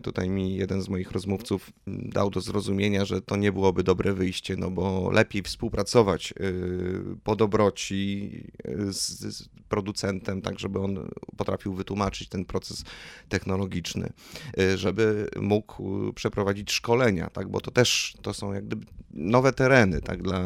tutaj 0.00 0.30
mi 0.30 0.56
jeden 0.56 0.82
z 0.82 0.88
moich 0.88 1.12
rozmówców 1.12 1.70
dał 1.86 2.30
do 2.30 2.40
zrozumienia, 2.40 3.04
że 3.04 3.22
to 3.22 3.36
nie 3.36 3.52
byłoby 3.52 3.82
dobre 3.82 4.12
wyjście, 4.12 4.56
no 4.56 4.70
bo 4.70 5.10
lepiej 5.10 5.42
współpracować 5.42 6.34
y, 6.40 7.16
po 7.24 7.36
dobroci 7.36 8.30
y, 8.66 8.92
z, 8.92 9.48
producentem, 9.68 10.42
tak 10.42 10.58
żeby 10.58 10.78
on 10.78 11.08
potrafił 11.36 11.74
wytłumaczyć 11.74 12.28
ten 12.28 12.44
proces 12.44 12.84
technologiczny, 13.28 14.12
y, 14.60 14.78
żeby 14.78 15.28
mógł 15.40 16.12
przeprowadzić 16.12 16.72
szkolenia, 16.72 17.30
tak, 17.30 17.48
bo 17.48 17.60
to 17.60 17.70
też 17.70 18.14
to 18.22 18.34
są 18.34 18.52
jak 18.52 18.66
gdyby 18.66 18.86
nowe 19.10 19.52
tereny 19.52 20.00
tak, 20.00 20.22
dla, 20.22 20.40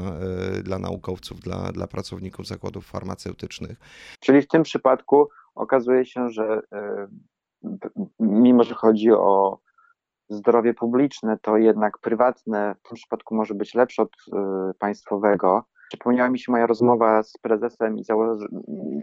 dla 0.62 0.78
naukowców, 0.78 1.40
dla, 1.40 1.72
dla 1.72 1.86
pracowników 1.86 2.46
zakładów 2.46 2.86
farmaceutycznych. 2.86 3.78
Czyli 4.20 4.42
w 4.42 4.48
tym 4.48 4.62
przypadku 4.62 5.28
okazuje 5.54 6.06
się, 6.06 6.28
że 6.28 6.62
mimo 8.20 8.64
że 8.64 8.74
chodzi 8.74 9.12
o 9.12 9.58
zdrowie 10.28 10.74
publiczne, 10.74 11.38
to 11.42 11.56
jednak 11.56 11.98
prywatne 11.98 12.74
w 12.84 12.88
tym 12.88 12.96
przypadku 12.96 13.34
może 13.34 13.54
być 13.54 13.74
lepsze 13.74 14.02
od 14.02 14.10
y, 14.10 14.30
państwowego. 14.78 15.64
Przypomniała 15.88 16.30
mi 16.30 16.38
się 16.38 16.52
moja 16.52 16.66
rozmowa 16.66 17.22
z 17.22 17.32
prezesem 17.42 17.98
i 17.98 18.04
założy, 18.04 18.46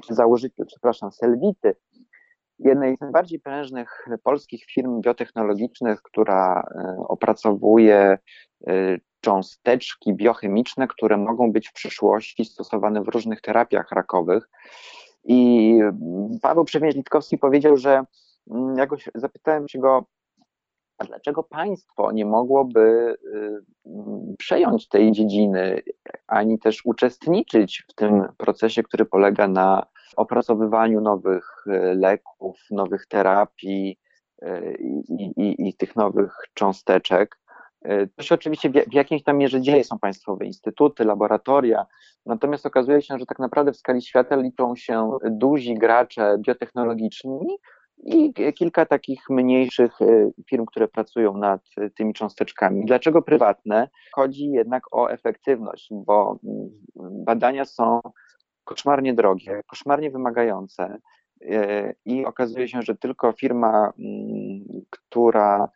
założycielem, 0.09 0.67
przepraszam, 0.67 1.11
Selvity, 1.11 1.75
jednej 2.59 2.97
z 2.97 3.01
najbardziej 3.01 3.39
prężnych 3.39 4.07
polskich 4.23 4.65
firm 4.65 5.01
biotechnologicznych, 5.01 6.01
która 6.01 6.61
y, 6.61 7.07
opracowuje 7.07 8.17
y, 8.69 9.01
cząsteczki 9.21 10.13
biochemiczne, 10.13 10.87
które 10.87 11.17
mogą 11.17 11.51
być 11.51 11.69
w 11.69 11.73
przyszłości 11.73 12.45
stosowane 12.45 13.03
w 13.03 13.07
różnych 13.07 13.41
terapiach 13.41 13.91
rakowych. 13.91 14.49
I 15.23 15.79
Paweł 16.41 16.63
Przewieź-Litkowski 16.63 17.37
powiedział, 17.37 17.77
że 17.77 18.03
jakoś 18.77 19.09
zapytałem 19.15 19.67
się 19.67 19.79
go, 19.79 20.05
a 20.97 21.03
dlaczego 21.03 21.43
państwo 21.43 22.11
nie 22.11 22.25
mogłoby 22.25 23.15
y, 23.25 23.63
mm, 23.85 24.35
przejąć 24.37 24.87
tej 24.87 25.11
dziedziny, 25.11 25.81
ani 26.27 26.59
też 26.59 26.85
uczestniczyć 26.85 27.85
w 27.89 27.93
tym 27.93 28.27
procesie, 28.37 28.83
który 28.83 29.05
polega 29.05 29.47
na 29.47 29.85
opracowywaniu 30.17 31.01
nowych 31.01 31.63
y, 31.67 31.71
leków, 31.95 32.57
nowych 32.71 33.05
terapii 33.07 33.99
y, 34.43 34.77
i, 35.09 35.23
i, 35.37 35.67
i 35.69 35.73
tych 35.73 35.95
nowych 35.95 36.35
cząsteczek? 36.53 37.41
To 38.15 38.23
się 38.23 38.35
oczywiście 38.35 38.69
w 38.69 38.93
jakiejś 38.93 39.23
tam 39.23 39.37
mierze 39.37 39.61
dzieje, 39.61 39.83
są 39.83 39.99
państwowe 39.99 40.45
instytuty, 40.45 41.03
laboratoria, 41.03 41.85
natomiast 42.25 42.65
okazuje 42.65 43.01
się, 43.01 43.19
że 43.19 43.25
tak 43.25 43.39
naprawdę 43.39 43.71
w 43.71 43.77
skali 43.77 44.01
świata 44.01 44.35
liczą 44.35 44.75
się 44.75 45.17
duzi 45.31 45.75
gracze 45.75 46.37
biotechnologiczni, 46.39 47.57
i 48.03 48.33
kilka 48.53 48.85
takich 48.85 49.29
mniejszych 49.29 50.01
y, 50.01 50.33
firm, 50.49 50.65
które 50.65 50.87
pracują 50.87 51.37
nad 51.37 51.61
tymi 51.95 52.13
cząsteczkami. 52.13 52.85
Dlaczego 52.85 53.21
prywatne? 53.21 53.89
Chodzi 54.13 54.51
jednak 54.51 54.95
o 54.95 55.11
efektywność, 55.11 55.89
bo 55.91 56.39
mm, 56.43 56.69
badania 57.25 57.65
są 57.65 57.99
koszmarnie 58.63 59.13
drogie, 59.13 59.61
koszmarnie 59.67 60.11
wymagające 60.11 60.97
y, 61.41 61.95
i 62.05 62.25
okazuje 62.25 62.67
się, 62.67 62.81
że 62.81 62.95
tylko 62.95 63.31
firma, 63.31 63.93
mm, 63.99 64.81
która 64.89 65.69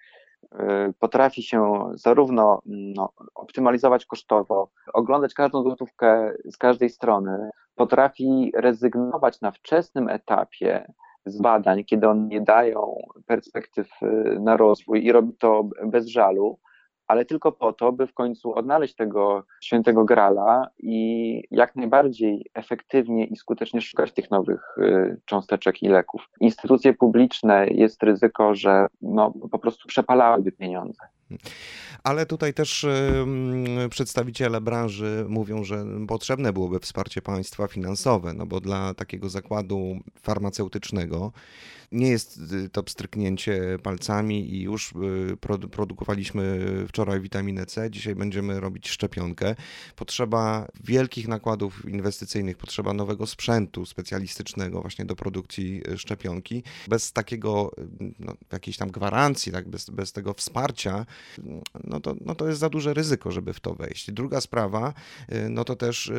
potrafi 0.99 1.43
się 1.43 1.91
zarówno 1.93 2.61
no, 2.65 3.09
optymalizować 3.35 4.05
kosztowo, 4.05 4.69
oglądać 4.93 5.33
każdą 5.33 5.63
złotówkę 5.63 6.33
z 6.45 6.57
każdej 6.57 6.89
strony, 6.89 7.49
potrafi 7.75 8.51
rezygnować 8.55 9.41
na 9.41 9.51
wczesnym 9.51 10.09
etapie 10.09 10.93
z 11.25 11.41
badań, 11.41 11.83
kiedy 11.83 12.07
one 12.07 12.27
nie 12.27 12.41
dają 12.41 12.95
perspektyw 13.25 13.89
y, 14.03 14.39
na 14.39 14.57
rozwój 14.57 15.05
i 15.05 15.11
robi 15.11 15.33
to 15.33 15.63
bez 15.85 16.07
żalu, 16.07 16.59
ale 17.07 17.25
tylko 17.25 17.51
po 17.51 17.73
to, 17.73 17.91
by 17.91 18.07
w 18.07 18.13
końcu 18.13 18.55
odnaleźć 18.55 18.95
tego 18.95 19.43
świętego 19.61 20.05
grala 20.05 20.67
i 20.77 21.43
jak 21.51 21.75
najbardziej 21.75 22.45
efektywnie 22.53 23.25
i 23.25 23.35
skutecznie 23.35 23.81
szukać 23.81 24.13
tych 24.13 24.31
nowych 24.31 24.77
y, 24.77 25.21
cząsteczek 25.25 25.83
i 25.83 25.87
leków. 25.87 26.29
Instytucje 26.39 26.93
publiczne 26.93 27.67
jest 27.67 28.03
ryzyko, 28.03 28.55
że 28.55 28.87
no, 29.01 29.33
po 29.51 29.59
prostu 29.59 29.87
przepalałyby 29.87 30.51
pieniądze. 30.51 31.03
Ale 32.03 32.25
tutaj 32.25 32.53
też 32.53 32.85
przedstawiciele 33.89 34.61
branży 34.61 35.25
mówią, 35.29 35.63
że 35.63 35.85
potrzebne 36.07 36.53
byłoby 36.53 36.79
wsparcie 36.79 37.21
państwa 37.21 37.67
finansowe, 37.67 38.33
no 38.33 38.45
bo 38.45 38.59
dla 38.59 38.93
takiego 38.93 39.29
zakładu 39.29 39.99
farmaceutycznego 40.21 41.31
nie 41.91 42.09
jest 42.09 42.39
y, 42.51 42.69
to 42.69 42.83
pstryknięcie 42.83 43.77
palcami 43.83 44.53
i 44.53 44.61
już 44.61 44.93
y, 45.31 45.37
produkowaliśmy 45.71 46.65
wczoraj 46.87 47.21
witaminę 47.21 47.65
C, 47.65 47.91
dzisiaj 47.91 48.15
będziemy 48.15 48.59
robić 48.59 48.89
szczepionkę. 48.89 49.55
Potrzeba 49.95 50.67
wielkich 50.83 51.27
nakładów 51.27 51.89
inwestycyjnych, 51.89 52.57
potrzeba 52.57 52.93
nowego 52.93 53.27
sprzętu 53.27 53.85
specjalistycznego 53.85 54.81
właśnie 54.81 55.05
do 55.05 55.15
produkcji 55.15 55.81
y, 55.93 55.97
szczepionki. 55.97 56.63
Bez 56.87 57.13
takiego, 57.13 57.71
no, 58.19 58.33
jakiejś 58.51 58.77
tam 58.77 58.91
gwarancji, 58.91 59.51
tak, 59.51 59.69
bez, 59.69 59.89
bez 59.89 60.11
tego 60.11 60.33
wsparcia, 60.33 61.05
no 61.83 61.99
to, 61.99 62.15
no 62.25 62.35
to 62.35 62.47
jest 62.47 62.59
za 62.59 62.69
duże 62.69 62.93
ryzyko, 62.93 63.31
żeby 63.31 63.53
w 63.53 63.59
to 63.59 63.75
wejść. 63.75 64.11
Druga 64.11 64.41
sprawa, 64.41 64.93
no 65.49 65.63
to 65.63 65.75
też 65.75 66.11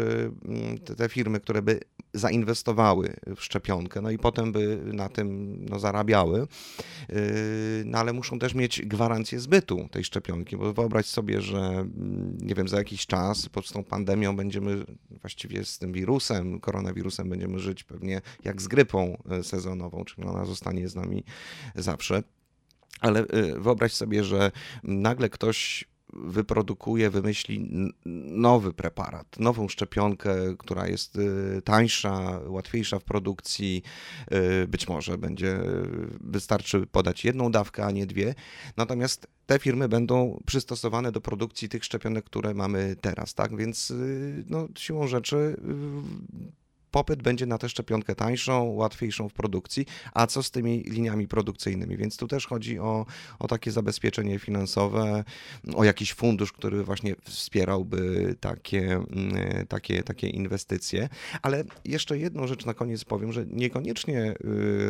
te 0.96 1.08
firmy, 1.08 1.40
które 1.40 1.62
by 1.62 1.80
zainwestowały 2.14 3.16
w 3.36 3.44
szczepionkę, 3.44 4.00
no 4.00 4.10
i 4.10 4.18
potem 4.18 4.52
by 4.52 4.80
na 4.84 5.08
tym 5.08 5.56
no, 5.64 5.78
zarabiały, 5.78 6.38
yy, 7.08 7.16
no 7.84 7.98
ale 7.98 8.12
muszą 8.12 8.38
też 8.38 8.54
mieć 8.54 8.82
gwarancję 8.86 9.40
zbytu 9.40 9.88
tej 9.90 10.04
szczepionki, 10.04 10.56
bo 10.56 10.72
wyobraź 10.72 11.06
sobie, 11.06 11.40
że 11.40 11.58
mm, 11.58 12.38
nie 12.40 12.54
wiem, 12.54 12.68
za 12.68 12.78
jakiś 12.78 13.06
czas 13.06 13.48
pod 13.48 13.72
tą 13.72 13.84
pandemią 13.84 14.36
będziemy 14.36 14.84
właściwie 15.10 15.64
z 15.64 15.78
tym 15.78 15.92
wirusem, 15.92 16.60
koronawirusem 16.60 17.28
będziemy 17.28 17.58
żyć 17.58 17.84
pewnie 17.84 18.20
jak 18.44 18.62
z 18.62 18.68
grypą 18.68 19.22
sezonową, 19.42 20.04
czyli 20.04 20.28
ona 20.28 20.44
zostanie 20.44 20.88
z 20.88 20.94
nami 20.94 21.24
zawsze. 21.74 22.22
Ale 23.00 23.20
e, 23.20 23.60
wyobraź 23.60 23.92
sobie, 23.92 24.24
że 24.24 24.52
nagle 24.82 25.28
ktoś 25.28 25.84
wyprodukuje, 26.12 27.10
wymyśli 27.10 27.68
nowy 28.24 28.72
preparat, 28.72 29.38
nową 29.38 29.68
szczepionkę, 29.68 30.34
która 30.58 30.88
jest 30.88 31.16
y, 31.16 31.62
tańsza, 31.64 32.40
łatwiejsza 32.46 32.98
w 32.98 33.04
produkcji, 33.04 33.82
y, 34.62 34.68
być 34.68 34.88
może 34.88 35.18
będzie, 35.18 35.58
wystarczy 36.20 36.86
podać 36.86 37.24
jedną 37.24 37.50
dawkę, 37.50 37.84
a 37.84 37.90
nie 37.90 38.06
dwie. 38.06 38.34
Natomiast 38.76 39.26
te 39.46 39.58
firmy 39.58 39.88
będą 39.88 40.42
przystosowane 40.46 41.12
do 41.12 41.20
produkcji 41.20 41.68
tych 41.68 41.84
szczepionek, 41.84 42.24
które 42.24 42.54
mamy 42.54 42.96
teraz, 43.00 43.34
tak? 43.34 43.56
Więc 43.56 43.90
y, 43.90 44.44
no, 44.48 44.68
siłą 44.78 45.06
rzeczy 45.06 45.56
popyt 46.96 47.22
będzie 47.22 47.46
na 47.46 47.58
tę 47.58 47.68
szczepionkę 47.68 48.14
tańszą, 48.14 48.64
łatwiejszą 48.64 49.28
w 49.28 49.32
produkcji, 49.32 49.86
a 50.14 50.26
co 50.26 50.42
z 50.42 50.50
tymi 50.50 50.82
liniami 50.82 51.28
produkcyjnymi? 51.28 51.96
Więc 51.96 52.16
tu 52.16 52.28
też 52.28 52.46
chodzi 52.46 52.78
o, 52.78 53.06
o 53.38 53.48
takie 53.48 53.70
zabezpieczenie 53.72 54.38
finansowe, 54.38 55.24
o 55.74 55.84
jakiś 55.84 56.14
fundusz, 56.14 56.52
który 56.52 56.84
właśnie 56.84 57.14
wspierałby 57.24 58.34
takie, 58.40 58.94
mm, 58.94 59.66
takie, 59.68 60.02
takie 60.02 60.28
inwestycje. 60.28 61.08
Ale 61.42 61.64
jeszcze 61.84 62.18
jedną 62.18 62.46
rzecz 62.46 62.66
na 62.66 62.74
koniec 62.74 63.04
powiem, 63.04 63.32
że 63.32 63.46
niekoniecznie 63.46 64.34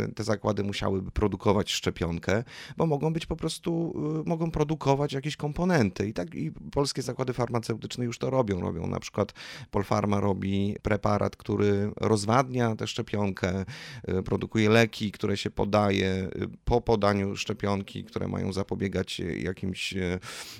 y, 0.08 0.12
te 0.14 0.24
zakłady 0.24 0.64
musiałyby 0.64 1.10
produkować 1.10 1.72
szczepionkę, 1.72 2.44
bo 2.76 2.86
mogą 2.86 3.12
być 3.12 3.26
po 3.26 3.36
prostu, 3.36 3.94
y, 4.20 4.28
mogą 4.28 4.50
produkować 4.50 5.12
jakieś 5.12 5.36
komponenty 5.36 6.08
i 6.08 6.12
tak 6.12 6.34
i 6.34 6.52
polskie 6.52 7.02
zakłady 7.02 7.32
farmaceutyczne 7.32 8.04
już 8.04 8.18
to 8.18 8.30
robią. 8.30 8.60
Robią 8.60 8.86
na 8.86 9.00
przykład 9.00 9.32
Polfarma 9.70 10.20
robi 10.20 10.76
preparat, 10.82 11.36
który 11.36 11.92
rozwadnia 11.96 12.76
tę 12.76 12.86
szczepionkę, 12.86 13.64
produkuje 14.24 14.68
leki, 14.70 15.12
które 15.12 15.36
się 15.36 15.50
podaje 15.50 16.28
po 16.64 16.80
podaniu 16.80 17.36
szczepionki, 17.36 18.04
które 18.04 18.28
mają 18.28 18.52
zapobiegać 18.52 19.20
jakimś 19.38 19.94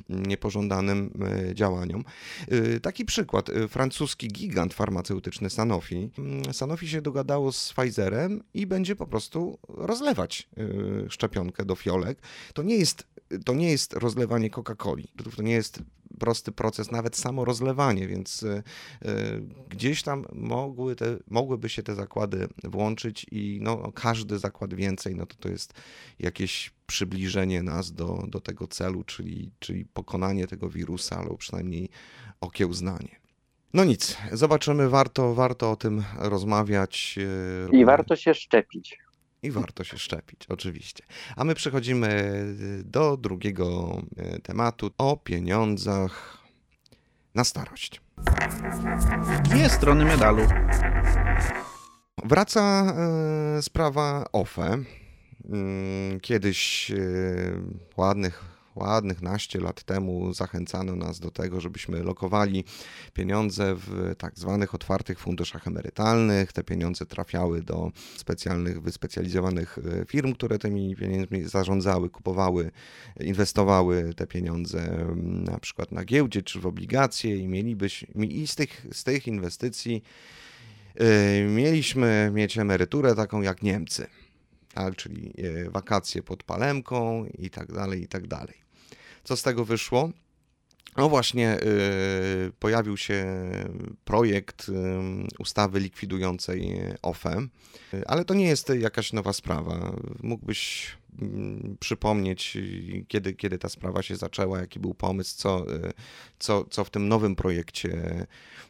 niepożądanym 0.09 1.11
działaniom. 1.55 2.05
Taki 2.83 3.05
przykład. 3.05 3.50
Francuski 3.69 4.28
gigant 4.28 4.75
farmaceutyczny 4.75 5.50
Sanofi. 5.50 6.11
Mm, 6.19 6.55
Sanofi 6.55 6.88
się 6.88 7.02
dogadało 7.02 7.52
z 7.52 7.73
Pfizerem 7.73 8.43
i 8.55 8.66
będzie 8.66 8.97
po 8.97 9.07
prostu 9.07 9.59
rozlewać 9.69 10.49
szczepionkę 11.09 11.64
do 11.64 11.75
fiolek. 11.75 12.19
To 12.55 12.62
nie 12.62 12.76
jest 12.76 13.07
to 13.45 13.55
nie 13.55 13.71
jest 13.71 13.93
rozlewanie 13.93 14.50
Coca-Coli. 14.50 15.05
To 15.35 15.43
nie 15.43 15.52
jest 15.52 15.83
prosty 16.18 16.52
proces, 16.52 16.90
nawet 16.90 17.16
samo 17.16 17.44
rozlewanie, 17.44 18.08
więc 18.08 18.42
e, 18.42 18.62
gdzieś 19.68 20.02
tam 20.02 20.25
mogły 20.32 20.96
te, 20.96 21.16
mogłyby 21.30 21.68
się 21.68 21.82
te 21.82 21.94
zakłady 21.94 22.49
włączyć 22.64 23.26
i 23.30 23.58
no, 23.62 23.92
każdy 23.92 24.38
zakład 24.38 24.75
więcej, 24.75 25.14
no 25.14 25.26
to 25.26 25.37
to 25.37 25.49
jest 25.49 25.75
jakieś 26.18 26.73
przybliżenie 26.87 27.62
nas 27.62 27.92
do, 27.92 28.25
do 28.28 28.40
tego 28.40 28.66
celu, 28.66 29.04
czyli, 29.04 29.50
czyli 29.58 29.85
pokonanie 29.85 30.46
tego 30.46 30.70
wirusa, 30.70 31.18
albo 31.18 31.37
przynajmniej 31.37 31.88
okiełznanie. 32.40 33.20
No 33.75 33.85
nic, 33.85 34.16
zobaczymy, 34.32 34.88
warto, 34.88 35.35
warto 35.35 35.70
o 35.70 35.76
tym 35.76 36.04
rozmawiać. 36.18 37.18
E, 37.73 37.76
I 37.76 37.85
warto 37.85 38.16
się 38.16 38.35
szczepić. 38.35 38.99
I 39.43 39.50
warto 39.50 39.85
się 39.85 39.99
szczepić, 39.99 40.47
oczywiście. 40.49 41.05
A 41.37 41.45
my 41.45 41.55
przechodzimy 41.55 42.43
do 42.85 43.16
drugiego 43.16 44.00
e, 44.16 44.38
tematu 44.38 44.90
o 44.99 45.16
pieniądzach 45.16 46.38
na 47.35 47.45
starość. 47.45 48.00
Dwie 49.45 49.69
strony 49.69 50.05
medalu. 50.05 50.43
Wraca 52.25 52.95
e, 53.59 53.62
sprawa 53.62 54.25
OFE. 54.33 54.78
Kiedyś 56.23 56.93
ładnych 57.97 58.55
ładnych 58.76 59.23
naście 59.23 59.61
lat 59.61 59.83
temu 59.83 60.33
zachęcano 60.35 60.97
nas 60.97 61.21
do 61.21 61.30
tego, 61.30 61.61
żebyśmy 61.61 62.02
lokowali 62.02 62.64
pieniądze 63.14 63.75
w 63.76 64.14
tak 64.18 64.38
zwanych 64.38 64.75
otwartych 64.75 65.18
funduszach 65.18 65.66
emerytalnych. 65.66 66.52
Te 66.52 66.64
pieniądze 66.64 67.06
trafiały 67.06 67.62
do 67.62 67.90
specjalnych, 68.16 68.83
wyspecjalizowanych 68.83 69.78
e, 69.78 70.04
firm, 70.04 70.33
które 70.33 70.59
tymi 70.59 70.97
pieniędzmi 70.97 71.45
zarządzały, 71.45 72.11
kupowały, 72.11 72.71
inwestowały 73.21 74.14
te 74.16 74.26
pieniądze 74.26 74.80
mm, 74.85 75.45
na 75.45 75.59
przykład 75.59 75.92
na 75.92 76.04
giełdzie 76.04 76.42
czy 76.42 76.61
w 76.61 76.66
obligacje 76.66 77.37
i 77.37 77.49
mielibyśmy 77.49 78.26
i 78.26 78.47
z 78.47 78.54
tych, 78.54 78.87
z 78.92 79.04
tych 79.04 79.26
inwestycji 79.26 80.02
yy, 80.95 81.04
mieliśmy 81.49 82.30
mieć 82.35 82.59
emeryturę 82.59 83.14
taką 83.14 83.42
jak 83.42 83.62
Niemcy. 83.62 84.06
Tak, 84.76 84.97
czyli 84.97 85.33
e, 85.38 85.71
wakacje 85.71 86.23
pod 86.23 86.42
palemką 86.42 87.26
i 87.38 87.50
tak 87.50 87.73
dalej, 87.73 88.02
i 88.02 88.09
tak 88.09 88.26
dalej. 88.26 88.65
Co 89.26 89.37
z 89.37 89.42
tego 89.42 89.64
wyszło? 89.64 90.11
No 90.97 91.09
właśnie, 91.09 91.56
y, 91.62 92.52
pojawił 92.59 92.97
się 92.97 93.25
projekt 94.04 94.68
y, 94.68 94.73
ustawy 95.38 95.80
likwidującej 95.80 96.80
OFE, 97.02 97.47
ale 98.06 98.25
to 98.25 98.35
nie 98.35 98.47
jest 98.47 98.68
jakaś 98.68 99.12
nowa 99.12 99.33
sprawa. 99.33 99.92
Mógłbyś 100.23 100.88
mm, 101.23 101.76
przypomnieć, 101.80 102.59
kiedy, 103.09 103.35
kiedy 103.35 103.59
ta 103.59 103.68
sprawa 103.68 104.02
się 104.02 104.16
zaczęła, 104.16 104.59
jaki 104.59 104.80
był 104.80 104.95
pomysł, 104.95 105.37
co, 105.37 105.75
y, 105.75 105.92
co, 106.38 106.64
co 106.64 106.85
w 106.85 106.90
tym 106.90 107.09
nowym 107.09 107.37
projekcie 107.37 108.26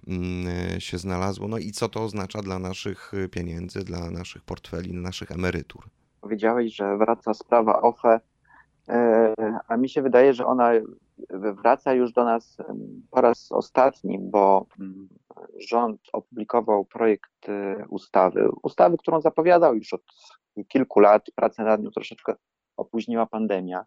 mm, 0.09 0.81
się 0.81 0.99
znalazło, 0.99 1.49
no 1.49 1.59
i 1.59 1.73
co 1.73 1.89
to 1.89 2.05
oznacza 2.05 2.43
dla 2.43 2.59
naszych 2.59 3.13
pieniędzy, 3.31 3.85
dla 3.85 4.11
naszych 4.11 4.43
portfeli, 4.43 4.93
naszych 4.93 5.31
emerytur. 5.31 5.85
Powiedziałeś, 6.21 6.75
że 6.75 6.97
wraca 6.97 7.35
sprawa 7.35 7.83
OFE 7.83 8.21
a 9.69 9.77
mi 9.77 9.89
się 9.89 10.03
wydaje, 10.03 10.35
że 10.35 10.47
ona 10.47 10.71
wraca 11.31 11.95
już 11.95 12.13
do 12.13 12.25
nas 12.25 12.57
po 13.11 13.21
raz 13.21 13.53
ostatni, 13.53 14.19
bo 14.19 14.67
rząd 15.69 16.01
opublikował 16.13 16.85
projekt 16.85 17.49
e, 17.49 17.85
ustawy, 17.89 18.49
ustawy, 18.63 18.97
którą 18.97 19.21
zapowiadał 19.21 19.75
już 19.75 19.93
od 19.93 20.03
kilku 20.69 21.01
lat, 21.01 21.27
pracę 21.35 21.65
nad 21.65 21.83
nią 21.83 21.91
troszeczkę 21.91 22.35
opóźniła 22.77 23.27
pandemia. 23.27 23.85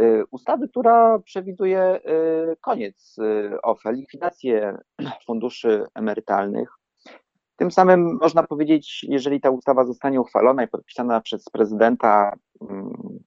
E, 0.00 0.24
ustawy, 0.30 0.68
która 0.68 1.18
przewiduje 1.18 2.00
koniec 2.60 3.16
OFE, 3.62 3.92
likwidację 3.92 4.78
funduszy 5.26 5.86
emerytalnych, 5.94 6.78
tym 7.58 7.70
samym 7.70 8.18
można 8.20 8.42
powiedzieć, 8.42 9.06
jeżeli 9.08 9.40
ta 9.40 9.50
ustawa 9.50 9.84
zostanie 9.84 10.20
uchwalona 10.20 10.64
i 10.64 10.68
podpisana 10.68 11.20
przez 11.20 11.44
prezydenta, 11.44 12.36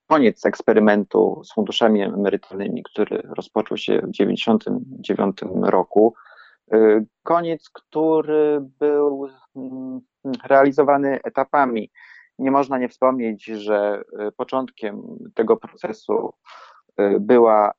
koniec 0.07 0.45
eksperymentu 0.45 1.41
z 1.43 1.53
funduszami 1.53 2.01
emerytalnymi, 2.01 2.83
który 2.83 3.21
rozpoczął 3.37 3.77
się 3.77 3.93
w 3.93 4.11
1999 4.11 5.37
roku. 5.61 6.13
Y, 6.73 7.05
koniec, 7.23 7.69
który 7.69 8.61
był 8.79 9.27
mm, 9.55 10.01
realizowany 10.47 11.19
etapami. 11.23 11.91
Nie 12.39 12.51
można 12.51 12.77
nie 12.77 12.89
wspomnieć, 12.89 13.45
że 13.45 14.01
y, 14.27 14.31
początkiem 14.31 15.01
tego 15.33 15.57
procesu 15.57 16.33
y, 16.99 17.19
była 17.19 17.71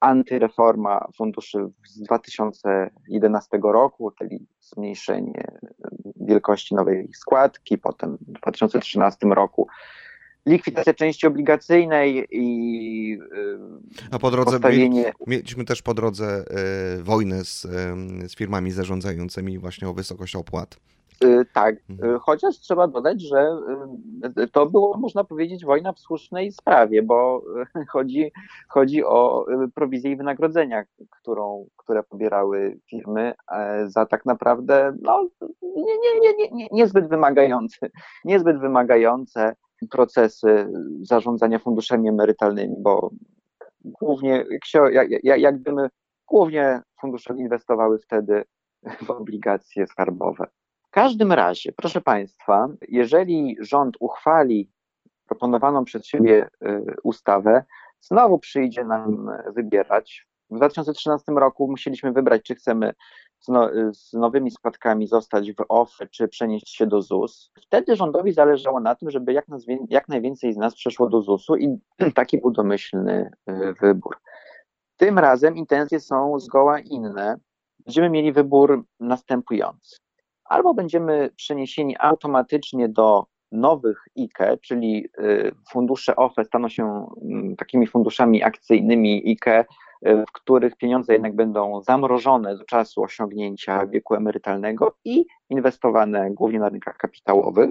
antyreforma 0.00 1.06
funduszy 1.16 1.68
z 1.86 2.02
2011 2.02 3.58
roku, 3.62 4.10
czyli 4.10 4.46
zmniejszenie 4.60 5.44
wielkości 6.16 6.74
nowej 6.74 7.08
składki, 7.14 7.78
potem 7.78 8.18
w 8.20 8.32
2013 8.32 9.26
roku 9.26 9.68
likwidacja 10.46 10.94
części 10.94 11.26
obligacyjnej 11.26 12.26
i 12.30 13.18
A 14.10 14.18
po 14.18 14.30
drodze 14.30 14.50
postawienie... 14.50 15.12
mieliśmy 15.26 15.64
też 15.64 15.82
po 15.82 15.94
drodze 15.94 16.44
y, 16.98 17.02
wojnę 17.02 17.44
z, 17.44 17.64
y, 17.64 18.28
z 18.28 18.36
firmami 18.36 18.70
zarządzającymi 18.70 19.58
właśnie 19.58 19.88
o 19.88 19.94
wysokość 19.94 20.36
opłat. 20.36 20.76
Y, 21.24 21.46
tak, 21.52 21.76
mhm. 21.90 22.18
chociaż 22.18 22.58
trzeba 22.58 22.88
dodać, 22.88 23.22
że 23.22 23.48
to 24.52 24.66
było, 24.66 24.98
można 24.98 25.24
powiedzieć, 25.24 25.64
wojna 25.64 25.92
w 25.92 25.98
słusznej 25.98 26.52
sprawie, 26.52 27.02
bo 27.02 27.42
chodzi, 27.88 28.32
chodzi 28.68 29.04
o 29.04 29.46
prowizję 29.74 30.10
i 30.10 30.16
wynagrodzenia, 30.16 30.82
którą, 31.10 31.66
które 31.76 32.02
pobierały 32.02 32.78
firmy 32.90 33.34
za 33.86 34.06
tak 34.06 34.26
naprawdę 34.26 34.96
no, 35.02 35.28
nie, 35.62 35.82
nie, 35.82 36.34
nie, 36.38 36.48
nie, 36.52 36.68
niezbyt 36.72 37.08
wymagające, 37.08 37.90
niezbyt 38.24 38.58
wymagające 38.60 39.54
procesy 39.88 40.68
zarządzania 41.02 41.58
funduszami 41.58 42.08
emerytalnymi, 42.08 42.76
bo 42.78 43.10
głównie, 43.84 44.44
jak, 45.36 45.54
głównie 46.26 46.82
fundusze 47.00 47.34
inwestowały 47.36 47.98
wtedy 47.98 48.44
w 49.06 49.10
obligacje 49.10 49.86
skarbowe. 49.86 50.46
W 50.86 50.90
każdym 50.90 51.32
razie, 51.32 51.72
proszę 51.72 52.00
Państwa, 52.00 52.68
jeżeli 52.88 53.56
rząd 53.60 53.96
uchwali 54.00 54.70
proponowaną 55.26 55.84
przez 55.84 56.06
siebie 56.06 56.48
y, 56.66 56.94
ustawę, 57.02 57.64
znowu 58.00 58.38
przyjdzie 58.38 58.84
nam 58.84 59.30
wybierać. 59.54 60.26
W 60.50 60.56
2013 60.56 61.32
roku 61.32 61.70
musieliśmy 61.70 62.12
wybrać, 62.12 62.42
czy 62.42 62.54
chcemy 62.54 62.92
z, 63.40 63.48
no, 63.48 63.68
z 63.92 64.12
nowymi 64.12 64.50
składkami 64.50 65.06
zostać 65.06 65.52
w 65.52 65.64
OFE, 65.68 66.06
czy 66.06 66.28
przenieść 66.28 66.76
się 66.76 66.86
do 66.86 67.02
ZUS. 67.02 67.50
Wtedy 67.62 67.96
rządowi 67.96 68.32
zależało 68.32 68.80
na 68.80 68.94
tym, 68.94 69.10
żeby 69.10 69.32
jak, 69.32 69.46
jak 69.88 70.08
najwięcej 70.08 70.52
z 70.52 70.56
nas 70.56 70.74
przeszło 70.74 71.08
do 71.08 71.22
ZUS-u 71.22 71.56
i 71.56 71.78
taki 72.14 72.38
był 72.38 72.50
domyślny 72.50 73.30
y, 73.50 73.74
wybór. 73.80 74.16
Tym 74.96 75.18
razem 75.18 75.56
intencje 75.56 76.00
są 76.00 76.40
zgoła 76.40 76.78
inne. 76.78 77.36
Będziemy 77.86 78.10
mieli 78.10 78.32
wybór 78.32 78.84
następujący. 79.00 79.96
Albo 80.44 80.74
będziemy 80.74 81.30
przeniesieni 81.36 81.96
automatycznie 81.98 82.88
do 82.88 83.26
nowych 83.52 84.04
IKE, 84.18 84.58
czyli 84.62 85.08
y, 85.18 85.52
fundusze 85.70 86.16
OFE 86.16 86.44
staną 86.44 86.68
się 86.68 87.06
takimi 87.58 87.86
funduszami 87.86 88.42
akcyjnymi 88.42 89.22
IKE, 89.30 89.64
w 90.02 90.32
których 90.32 90.76
pieniądze 90.76 91.12
jednak 91.12 91.34
będą 91.34 91.82
zamrożone 91.82 92.56
do 92.56 92.64
czasu 92.64 93.02
osiągnięcia 93.02 93.86
wieku 93.86 94.14
emerytalnego 94.14 94.96
i 95.04 95.24
inwestowane 95.50 96.30
głównie 96.30 96.58
na 96.58 96.68
rynkach 96.68 96.96
kapitałowych, 96.96 97.70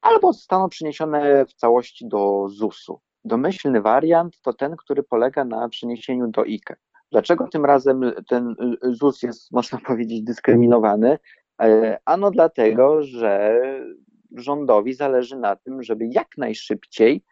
albo 0.00 0.32
zostaną 0.32 0.68
przeniesione 0.68 1.46
w 1.46 1.54
całości 1.54 2.08
do 2.08 2.48
ZUS-u. 2.48 3.00
Domyślny 3.24 3.80
wariant 3.80 4.40
to 4.40 4.52
ten, 4.52 4.76
który 4.76 5.02
polega 5.02 5.44
na 5.44 5.68
przeniesieniu 5.68 6.28
do 6.28 6.42
IKE. 6.42 6.76
Dlaczego 7.12 7.48
tym 7.48 7.64
razem 7.64 8.12
ten 8.28 8.54
ZUS 8.82 9.22
jest, 9.22 9.52
można 9.58 9.78
powiedzieć, 9.78 10.22
dyskryminowany? 10.22 11.18
E, 11.62 11.98
ano 12.04 12.30
dlatego, 12.30 13.02
że 13.02 13.60
rządowi 14.36 14.94
zależy 14.94 15.36
na 15.36 15.56
tym, 15.56 15.82
żeby 15.82 16.06
jak 16.06 16.28
najszybciej 16.38 17.24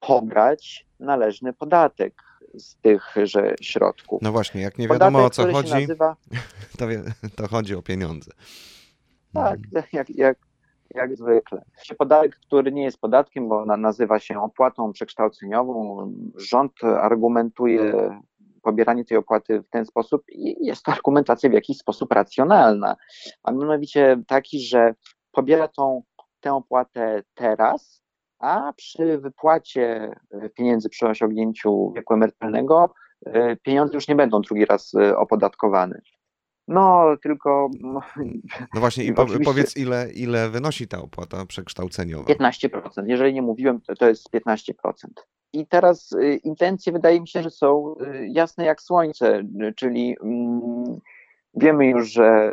pobrać 0.00 0.86
należny 1.00 1.52
podatek 1.52 2.14
z 2.54 2.76
tychże 2.76 3.54
środków. 3.60 4.22
No 4.22 4.32
właśnie, 4.32 4.60
jak 4.60 4.78
nie 4.78 4.88
wiadomo 4.88 5.18
podatek, 5.18 5.44
o 5.44 5.48
co 5.48 5.52
chodzi, 5.52 5.72
nazywa... 5.72 6.16
to, 6.78 6.86
to 7.36 7.48
chodzi 7.48 7.74
o 7.74 7.82
pieniądze. 7.82 8.30
Tak, 9.34 9.58
jak, 9.92 10.10
jak, 10.10 10.38
jak 10.94 11.16
zwykle. 11.16 11.62
Podatek, 11.98 12.36
który 12.36 12.72
nie 12.72 12.84
jest 12.84 13.00
podatkiem, 13.00 13.48
bo 13.48 13.76
nazywa 13.76 14.18
się 14.18 14.42
opłatą 14.42 14.92
przekształceniową, 14.92 16.12
rząd 16.36 16.72
argumentuje 16.84 18.10
pobieranie 18.62 19.04
tej 19.04 19.16
opłaty 19.16 19.62
w 19.62 19.68
ten 19.68 19.86
sposób 19.86 20.22
i 20.28 20.66
jest 20.66 20.82
to 20.82 20.92
argumentacja 20.92 21.50
w 21.50 21.52
jakiś 21.52 21.78
sposób 21.78 22.12
racjonalna, 22.12 22.96
a 23.42 23.52
mianowicie 23.52 24.22
taki, 24.26 24.60
że 24.60 24.94
pobiera 25.32 25.68
tą, 25.68 26.02
tę 26.40 26.54
opłatę 26.54 27.22
teraz, 27.34 28.01
a 28.42 28.72
przy 28.76 29.18
wypłacie 29.18 30.14
pieniędzy 30.54 30.88
przy 30.88 31.06
osiągnięciu 31.06 31.92
wieku 31.96 32.14
emerytalnego 32.14 32.94
e, 33.26 33.56
pieniądze 33.56 33.94
już 33.94 34.08
nie 34.08 34.16
będą 34.16 34.40
drugi 34.40 34.64
raz 34.64 34.94
e, 34.94 35.16
opodatkowane. 35.16 36.00
No, 36.68 37.16
tylko. 37.22 37.70
No, 37.80 38.00
no 38.74 38.80
właśnie, 38.80 39.04
i 39.04 39.12
po, 39.12 39.26
powiedz, 39.44 39.76
ile, 39.76 40.12
ile 40.12 40.50
wynosi 40.50 40.88
ta 40.88 41.02
opłata 41.02 41.46
przekształceniowa? 41.46 42.34
15%. 42.34 42.80
Jeżeli 43.06 43.34
nie 43.34 43.42
mówiłem, 43.42 43.80
to, 43.80 43.94
to 43.94 44.08
jest 44.08 44.30
15%. 44.30 44.72
I 45.52 45.66
teraz 45.66 46.10
intencje 46.44 46.92
wydaje 46.92 47.20
mi 47.20 47.28
się, 47.28 47.42
że 47.42 47.50
są 47.50 47.94
jasne 48.28 48.64
jak 48.64 48.82
słońce, 48.82 49.42
czyli 49.76 50.16
mm, 50.22 51.00
wiemy 51.54 51.86
już, 51.86 52.12
że 52.12 52.52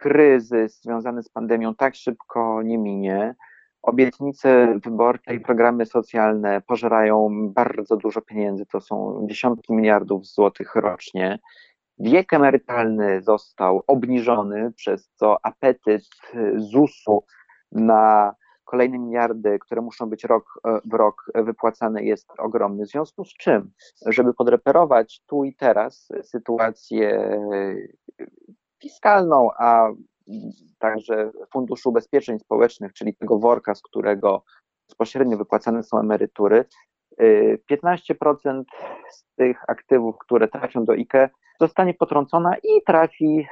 kryzys 0.00 0.82
związany 0.82 1.22
z 1.22 1.28
pandemią 1.28 1.74
tak 1.74 1.94
szybko 1.94 2.62
nie 2.62 2.78
minie. 2.78 3.34
Obietnice 3.82 4.78
wyborcze 4.84 5.34
i 5.34 5.40
programy 5.40 5.86
socjalne 5.86 6.60
pożerają 6.60 7.48
bardzo 7.48 7.96
dużo 7.96 8.20
pieniędzy, 8.20 8.66
to 8.66 8.80
są 8.80 9.26
dziesiątki 9.28 9.72
miliardów 9.72 10.26
złotych 10.26 10.74
rocznie. 10.74 11.38
Wiek 11.98 12.32
emerytalny 12.32 13.22
został 13.22 13.82
obniżony, 13.86 14.72
przez 14.72 15.10
co 15.14 15.36
apetyt 15.42 16.04
ZUS-u 16.56 17.24
na 17.72 18.34
kolejne 18.64 18.98
miliardy, 18.98 19.58
które 19.58 19.80
muszą 19.80 20.06
być 20.06 20.24
rok 20.24 20.60
e, 20.64 20.80
w 20.84 20.94
rok 20.94 21.24
wypłacane, 21.34 22.04
jest 22.04 22.28
ogromny. 22.38 22.84
W 22.84 22.88
związku 22.88 23.24
z 23.24 23.34
czym, 23.34 23.70
żeby 24.06 24.34
podreperować 24.34 25.22
tu 25.26 25.44
i 25.44 25.54
teraz 25.54 26.08
sytuację 26.22 27.38
fiskalną, 28.82 29.48
a 29.58 29.88
także 30.78 31.30
Funduszu 31.52 31.88
Ubezpieczeń 31.88 32.38
Społecznych, 32.38 32.92
czyli 32.92 33.14
tego 33.14 33.38
worka, 33.38 33.74
z 33.74 33.82
którego 33.82 34.44
bezpośrednio 34.88 35.36
wypłacane 35.36 35.82
są 35.82 36.00
emerytury, 36.00 36.64
15% 37.70 38.60
y, 38.60 38.64
z 39.10 39.24
tych 39.36 39.56
aktywów, 39.68 40.18
które 40.18 40.48
trafią 40.48 40.84
do 40.84 40.92
IKE, 40.92 41.28
zostanie 41.60 41.94
potrącona 41.94 42.56
i 42.56 42.82
trafi 42.86 43.46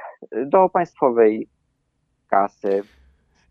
do 0.45 0.69
państwowej 0.69 1.47
kasy. 2.27 2.83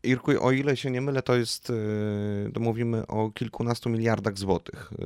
Irku, 0.03 0.33
o 0.41 0.53
ile 0.53 0.77
się 0.77 0.91
nie 0.91 1.01
mylę, 1.01 1.23
to 1.23 1.35
jest, 1.35 1.71
y, 1.71 2.51
to 2.55 2.61
mówimy 2.61 3.07
o 3.07 3.31
kilkunastu 3.31 3.91
miliardach 3.91 4.39
złotych. 4.39 4.93
Y, 4.93 4.97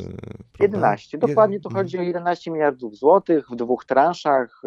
prawda? 0.53 0.79
11, 0.79 1.19
dokładnie 1.19 1.61
to 1.61 1.71
chodzi 1.71 1.99
o 1.99 2.03
11 2.03 2.51
miliardów 2.51 2.97
złotych 2.97 3.47
w 3.51 3.57
dwóch 3.57 3.85
transzach, 3.85 4.61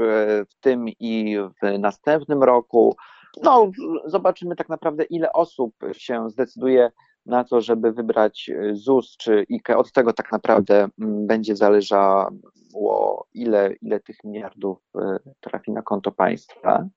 w 0.50 0.56
tym 0.62 0.86
i 1.00 1.38
w 1.38 1.80
następnym 1.80 2.44
roku. 2.44 2.96
No, 3.44 3.72
zobaczymy 4.06 4.56
tak 4.56 4.70
naprawdę, 4.70 5.04
ile 5.04 5.34
osób 5.34 5.76
się 5.94 6.30
zdecyduje 6.30 6.92
na 7.28 7.44
to, 7.44 7.62
żeby 7.62 7.92
wybrać 7.92 8.50
y, 8.50 8.76
ZUS 8.76 9.18
czy 9.18 9.46
IKE. 9.50 9.78
Od 9.78 9.92
tego 9.92 10.14
tak 10.14 10.32
naprawdę 10.32 10.88
mm, 11.02 11.28
będzie 11.28 11.56
zależało, 11.56 13.28
ile, 13.34 13.74
ile 13.82 14.00
tych 14.00 14.24
miliardów 14.24 14.78
y, 14.96 15.00
trafi 15.40 15.72
na 15.72 15.82
konto 15.82 16.12
państwa. 16.12 16.88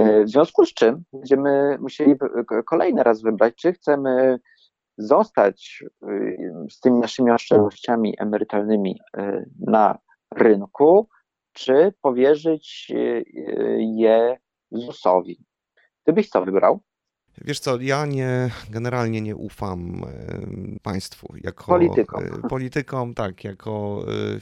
Y, 0.00 0.24
w 0.24 0.28
związku 0.28 0.66
z 0.66 0.74
czym 0.74 1.04
będziemy 1.12 1.78
musieli 1.80 2.14
kolejny 2.66 3.02
raz 3.02 3.22
wybrać, 3.22 3.54
czy 3.54 3.72
chcemy 3.72 4.38
zostać 4.98 5.84
z 6.70 6.80
tymi 6.80 6.98
naszymi 6.98 7.30
oszczędnościami 7.30 8.14
emerytalnymi 8.18 9.00
na 9.60 9.98
rynku, 10.34 11.08
czy 11.52 11.92
powierzyć 12.02 12.92
je 13.78 14.36
ZUS-owi. 14.70 15.45
Ty 16.06 16.12
byś 16.12 16.28
co 16.28 16.44
wybrał? 16.44 16.80
Wiesz 17.44 17.60
co, 17.60 17.80
ja 17.80 18.06
nie, 18.06 18.50
generalnie 18.70 19.20
nie 19.20 19.36
ufam 19.36 20.02
państwu 20.82 21.34
jako 21.44 21.64
politykom. 21.64 22.24
E, 22.24 22.48
politykom, 22.48 23.14
tak, 23.14 23.44
jako 23.44 24.02
e, 24.08 24.40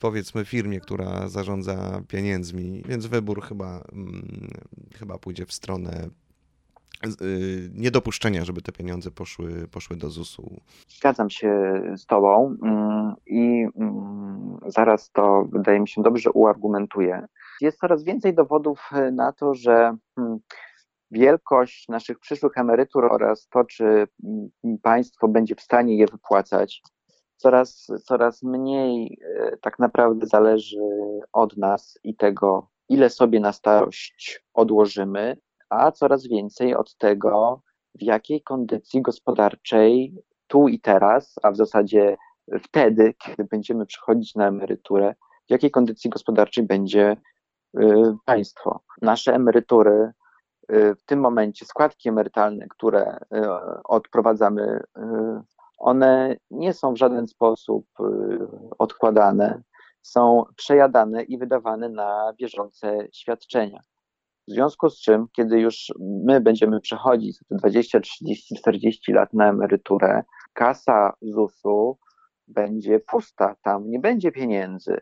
powiedzmy 0.00 0.44
firmie, 0.44 0.80
która 0.80 1.28
zarządza 1.28 2.00
pieniędzmi, 2.08 2.82
więc 2.88 3.06
wybór 3.06 3.42
chyba, 3.42 3.80
mm, 3.92 4.50
chyba 4.98 5.18
pójdzie 5.18 5.46
w 5.46 5.52
stronę 5.52 5.90
e, 5.92 7.08
niedopuszczenia, 7.74 8.44
żeby 8.44 8.62
te 8.62 8.72
pieniądze 8.72 9.10
poszły, 9.10 9.68
poszły 9.68 9.96
do 9.96 10.10
ZUS-u. 10.10 10.60
Zgadzam 10.88 11.30
się 11.30 11.82
z 11.96 12.06
Tobą 12.06 12.56
mm, 12.62 13.14
i 13.26 13.66
mm, 13.76 14.58
zaraz 14.66 15.10
to 15.10 15.48
wydaje 15.52 15.80
mi 15.80 15.88
się 15.88 16.02
dobrze 16.02 16.30
uargumentuję. 16.30 17.26
Jest 17.60 17.78
coraz 17.78 18.04
więcej 18.04 18.34
dowodów 18.34 18.90
na 19.12 19.32
to, 19.32 19.54
że 19.54 19.96
wielkość 21.12 21.88
naszych 21.88 22.18
przyszłych 22.18 22.58
emerytur 22.58 23.04
oraz 23.04 23.48
to, 23.48 23.64
czy 23.64 23.84
mm, 23.84 24.78
państwo 24.82 25.28
będzie 25.28 25.54
w 25.54 25.60
stanie 25.60 25.96
je 25.96 26.06
wypłacać, 26.06 26.82
coraz, 27.36 27.86
coraz 28.04 28.42
mniej 28.42 29.18
e, 29.24 29.56
tak 29.56 29.78
naprawdę 29.78 30.26
zależy 30.26 30.80
od 31.32 31.56
nas 31.56 31.98
i 32.04 32.16
tego, 32.16 32.68
ile 32.88 33.10
sobie 33.10 33.40
na 33.40 33.52
starość 33.52 34.44
odłożymy, 34.54 35.36
a 35.70 35.92
coraz 35.92 36.28
więcej 36.28 36.74
od 36.74 36.96
tego, 36.96 37.62
w 37.94 38.02
jakiej 38.02 38.42
kondycji 38.42 39.02
gospodarczej 39.02 40.14
tu 40.46 40.68
i 40.68 40.80
teraz, 40.80 41.34
a 41.42 41.50
w 41.50 41.56
zasadzie 41.56 42.16
wtedy, 42.62 43.14
kiedy 43.18 43.44
będziemy 43.44 43.86
przychodzić 43.86 44.34
na 44.34 44.48
emeryturę, 44.48 45.14
w 45.48 45.50
jakiej 45.50 45.70
kondycji 45.70 46.10
gospodarczej 46.10 46.64
będzie 46.64 47.16
e, 47.76 48.16
państwo. 48.24 48.80
Nasze 49.02 49.34
emerytury 49.34 50.12
w 50.68 51.04
tym 51.06 51.20
momencie 51.20 51.64
składki 51.64 52.08
emerytalne, 52.08 52.66
które 52.68 53.16
y, 53.16 53.50
odprowadzamy, 53.84 54.62
y, 54.98 55.02
one 55.78 56.36
nie 56.50 56.72
są 56.72 56.92
w 56.94 56.98
żaden 56.98 57.26
sposób 57.26 57.86
odkładane, 58.78 59.62
są 60.02 60.44
przejadane 60.56 61.22
i 61.22 61.38
wydawane 61.38 61.88
na 61.88 62.32
bieżące 62.38 63.08
świadczenia. 63.12 63.80
W 64.48 64.52
związku 64.52 64.90
z 64.90 65.00
czym, 65.00 65.26
kiedy 65.32 65.60
już 65.60 65.92
my 66.00 66.40
będziemy 66.40 66.80
przechodzić 66.80 67.38
te 67.48 67.54
20, 67.56 68.00
30, 68.00 68.54
40 68.56 69.12
lat 69.12 69.32
na 69.32 69.48
emeryturę, 69.48 70.22
kasa 70.52 71.12
ZUS-u 71.20 71.98
będzie 72.48 73.00
pusta, 73.00 73.56
tam 73.62 73.90
nie 73.90 73.98
będzie 73.98 74.32
pieniędzy 74.32 75.00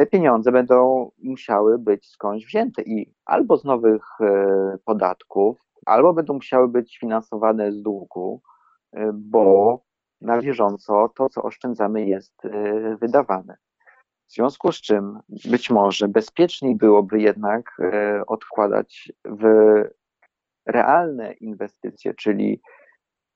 te 0.00 0.06
pieniądze 0.06 0.52
będą 0.52 1.10
musiały 1.22 1.78
być 1.78 2.08
skądś 2.08 2.46
wzięte 2.46 2.82
i 2.82 3.14
albo 3.24 3.56
z 3.56 3.64
nowych 3.64 4.02
e, 4.20 4.78
podatków, 4.84 5.58
albo 5.86 6.12
będą 6.14 6.34
musiały 6.34 6.68
być 6.68 6.98
finansowane 6.98 7.72
z 7.72 7.82
długu, 7.82 8.42
e, 8.92 9.10
bo 9.14 9.80
na 10.20 10.38
bieżąco 10.38 11.08
to, 11.16 11.28
co 11.28 11.42
oszczędzamy, 11.42 12.06
jest 12.06 12.44
e, 12.44 12.50
wydawane. 12.96 13.56
W 14.28 14.32
związku 14.32 14.72
z 14.72 14.80
czym 14.80 15.18
być 15.50 15.70
może 15.70 16.08
bezpieczniej 16.08 16.76
byłoby 16.76 17.20
jednak 17.20 17.76
odkładać 18.26 19.12
w 19.24 19.44
realne 20.66 21.32
inwestycje, 21.32 22.14
czyli 22.14 22.60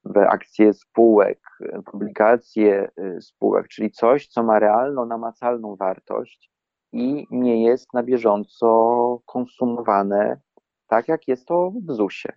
w 0.05 0.19
akcje 0.19 0.73
spółek, 0.73 1.41
w 1.87 1.95
obligacje 1.95 2.91
spółek, 3.21 3.69
czyli 3.69 3.91
coś, 3.91 4.27
co 4.27 4.43
ma 4.43 4.59
realną, 4.59 5.07
namacalną 5.07 5.77
wartość 5.77 6.54
i 6.95 7.27
nie 7.31 7.65
jest 7.65 7.95
na 7.95 8.03
bieżąco 8.03 9.19
konsumowane 9.27 10.41
tak, 10.87 11.09
jak 11.09 11.29
jest 11.29 11.47
to 11.47 11.73
w 11.87 11.93
ZUS-ie. 11.93 12.35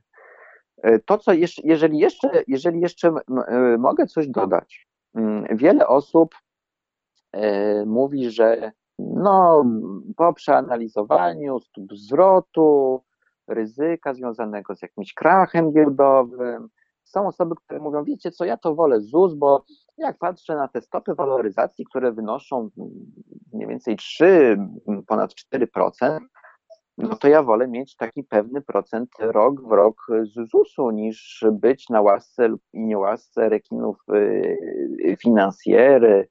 E, 0.84 1.00
to, 1.00 1.18
co 1.18 1.32
jeżeli 1.64 2.00
jeszcze, 2.00 2.44
jeżeli 2.48 2.82
jeszcze 2.82 3.08
e, 3.48 3.78
mogę 3.78 4.08
coś 4.08 4.28
dodać, 4.28 4.88
mm, 5.16 5.58
wiele 5.58 5.88
osób 5.88 6.36
e, 7.32 7.86
mówi, 7.86 8.30
że 8.30 8.72
no, 9.00 9.66
po 10.18 10.34
przeanalizowaniu 10.34 11.60
stóp 11.60 11.94
zwrotu, 11.94 13.02
ryzyka 13.48 14.14
związanego 14.14 14.76
z 14.76 14.82
jakimś 14.82 15.14
krachem 15.14 15.72
giełdowym, 15.72 16.70
są 17.04 17.28
osoby, 17.28 17.56
które 17.56 17.80
mówią, 17.80 18.04
wiecie 18.04 18.32
co, 18.32 18.46
ja 18.46 18.58
to 18.58 18.76
wolę 18.76 19.02
ZUS, 19.02 19.34
bo 19.34 19.66
jak 19.98 20.18
patrzę 20.18 20.56
na 20.56 20.68
te 20.68 20.82
stopy 20.82 21.16
waloryzacji, 21.16 21.86
które 21.86 22.12
wynoszą 22.12 22.70
mniej 23.54 23.68
więcej 23.68 23.96
3, 23.96 24.58
ponad 25.08 25.34
4%, 25.54 26.20
no 26.98 27.16
to 27.16 27.28
ja 27.28 27.44
wolę 27.44 27.68
mieć 27.68 27.96
taki 27.96 28.24
pewny 28.24 28.62
procent 28.62 29.10
rok 29.20 29.62
w 29.62 29.72
rok 29.72 29.96
z 30.24 30.52
ZUS-u, 30.52 30.92
niż 30.92 31.46
być 31.52 31.90
na 31.90 32.02
łasce 32.02 32.48
lub 32.48 32.62
niełasce 32.74 33.50
rekinów 33.50 33.98
y, 34.14 35.18
finansjery, 35.22 36.28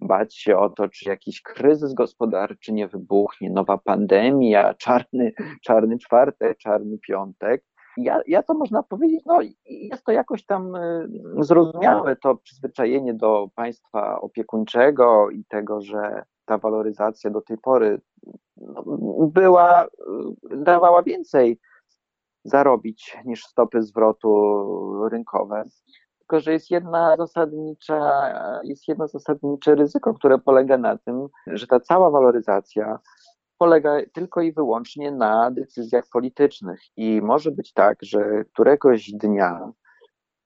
bać 0.00 0.36
się 0.36 0.56
o 0.56 0.70
to, 0.70 0.88
czy 0.88 1.08
jakiś 1.08 1.42
kryzys 1.42 1.94
gospodarczy 1.94 2.72
nie 2.72 2.88
wybuchnie, 2.88 3.50
nowa 3.50 3.78
pandemia, 3.78 4.74
czarny, 4.74 5.32
czarny 5.62 5.98
czwartek, 5.98 6.58
czarny 6.58 6.98
piątek. 6.98 7.64
Ja, 7.96 8.20
ja 8.26 8.42
to 8.42 8.54
można 8.54 8.82
powiedzieć, 8.82 9.20
no 9.26 9.38
jest 9.66 10.04
to 10.04 10.12
jakoś 10.12 10.46
tam 10.46 10.76
y, 10.76 11.08
zrozumiałe, 11.38 12.16
to 12.16 12.36
przyzwyczajenie 12.36 13.14
do 13.14 13.48
państwa 13.54 14.20
opiekuńczego 14.20 15.30
i 15.30 15.44
tego, 15.44 15.80
że 15.80 16.22
ta 16.44 16.58
waloryzacja 16.58 17.30
do 17.30 17.40
tej 17.40 17.58
pory 17.58 18.00
no, 18.56 18.84
była, 19.26 19.86
dawała 20.50 21.02
więcej 21.02 21.58
zarobić 22.44 23.18
niż 23.24 23.44
stopy 23.44 23.82
zwrotu 23.82 25.08
rynkowe. 25.08 25.64
Tylko, 26.18 26.40
że 26.40 26.52
jest 26.52 26.70
jedna 26.70 27.16
zasadnicza, 27.16 28.00
jest 28.64 28.88
jedno 28.88 29.08
zasadnicze 29.08 29.74
ryzyko, 29.74 30.14
które 30.14 30.38
polega 30.38 30.78
na 30.78 30.98
tym, 30.98 31.26
że 31.46 31.66
ta 31.66 31.80
cała 31.80 32.10
waloryzacja 32.10 32.98
polega 33.60 33.96
tylko 34.12 34.40
i 34.40 34.52
wyłącznie 34.52 35.12
na 35.12 35.50
decyzjach 35.50 36.04
politycznych. 36.12 36.80
I 36.96 37.20
może 37.22 37.50
być 37.50 37.72
tak, 37.72 37.98
że 38.02 38.44
któregoś 38.52 39.10
dnia, 39.12 39.72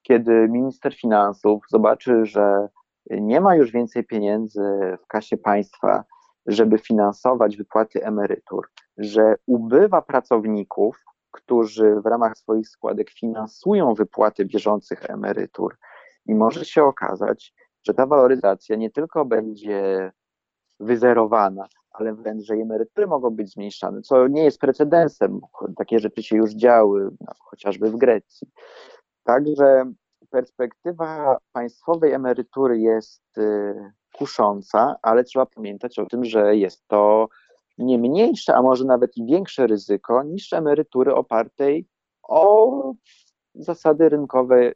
kiedy 0.01 0.47
minister 0.49 0.95
finansów 0.95 1.63
zobaczy, 1.69 2.25
że 2.25 2.67
nie 3.09 3.41
ma 3.41 3.55
już 3.55 3.71
więcej 3.71 4.03
pieniędzy 4.03 4.61
w 5.03 5.07
kasie 5.07 5.37
państwa, 5.37 6.03
żeby 6.45 6.77
finansować 6.77 7.57
wypłaty 7.57 8.03
emerytur, 8.03 8.69
że 8.97 9.35
ubywa 9.45 10.01
pracowników, 10.01 11.03
którzy 11.31 11.95
w 12.01 12.05
ramach 12.05 12.37
swoich 12.37 12.69
składek 12.69 13.09
finansują 13.09 13.93
wypłaty 13.93 14.45
bieżących 14.45 15.09
emerytur. 15.09 15.77
I 16.25 16.35
może 16.35 16.65
się 16.65 16.83
okazać, 16.83 17.53
że 17.87 17.93
ta 17.93 18.05
waloryzacja 18.05 18.75
nie 18.75 18.91
tylko 18.91 19.25
będzie 19.25 20.11
wyzerowana, 20.79 21.67
ale 21.99 22.13
wręcz, 22.13 22.43
że 22.43 22.53
emerytury 22.53 23.07
mogą 23.07 23.29
być 23.29 23.51
zmniejszane, 23.51 24.01
co 24.01 24.27
nie 24.27 24.43
jest 24.43 24.59
precedensem. 24.59 25.41
Takie 25.77 25.99
rzeczy 25.99 26.23
się 26.23 26.35
już 26.35 26.51
działy, 26.51 27.09
no, 27.21 27.33
chociażby 27.39 27.91
w 27.91 27.97
Grecji. 27.97 28.47
Także 29.23 29.91
perspektywa 30.29 31.37
państwowej 31.51 32.11
emerytury 32.11 32.79
jest 32.79 33.37
y, 33.37 33.91
kusząca, 34.17 34.95
ale 35.01 35.23
trzeba 35.23 35.45
pamiętać 35.45 35.99
o 35.99 36.05
tym, 36.05 36.25
że 36.25 36.55
jest 36.55 36.87
to 36.87 37.27
nie 37.77 37.97
mniejsze, 37.97 38.55
a 38.55 38.61
może 38.61 38.85
nawet 38.85 39.17
i 39.17 39.25
większe 39.25 39.67
ryzyko 39.67 40.23
niż 40.23 40.53
emerytury 40.53 41.13
opartej 41.13 41.87
o 42.23 42.93
zasady 43.55 44.09
rynkowe, 44.09 44.71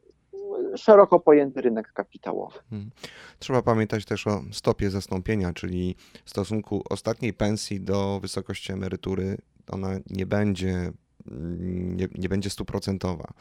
szeroko 0.76 1.20
pojęty 1.20 1.60
rynek 1.60 1.92
kapitałowy. 1.92 2.58
Hmm. 2.70 2.90
Trzeba 3.38 3.62
pamiętać 3.62 4.04
też 4.04 4.26
o 4.26 4.42
stopie 4.52 4.90
zastąpienia, 4.90 5.52
czyli 5.52 5.96
stosunku 6.24 6.82
ostatniej 6.90 7.32
pensji 7.32 7.80
do 7.80 8.20
wysokości 8.22 8.72
emerytury. 8.72 9.38
Ona 9.68 9.98
nie 10.10 10.26
będzie 10.26 10.92
nie, 11.96 12.08
nie 12.14 12.28
będzie 12.28 12.50
stuprocentowa. 12.50 13.32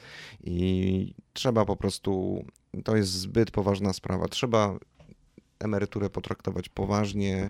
I 0.43 1.13
trzeba 1.34 1.65
po 1.65 1.75
prostu, 1.75 2.43
to 2.84 2.95
jest 2.95 3.12
zbyt 3.12 3.51
poważna 3.51 3.93
sprawa. 3.93 4.27
Trzeba 4.27 4.79
emeryturę 5.60 6.10
potraktować 6.10 6.69
poważnie 6.69 7.49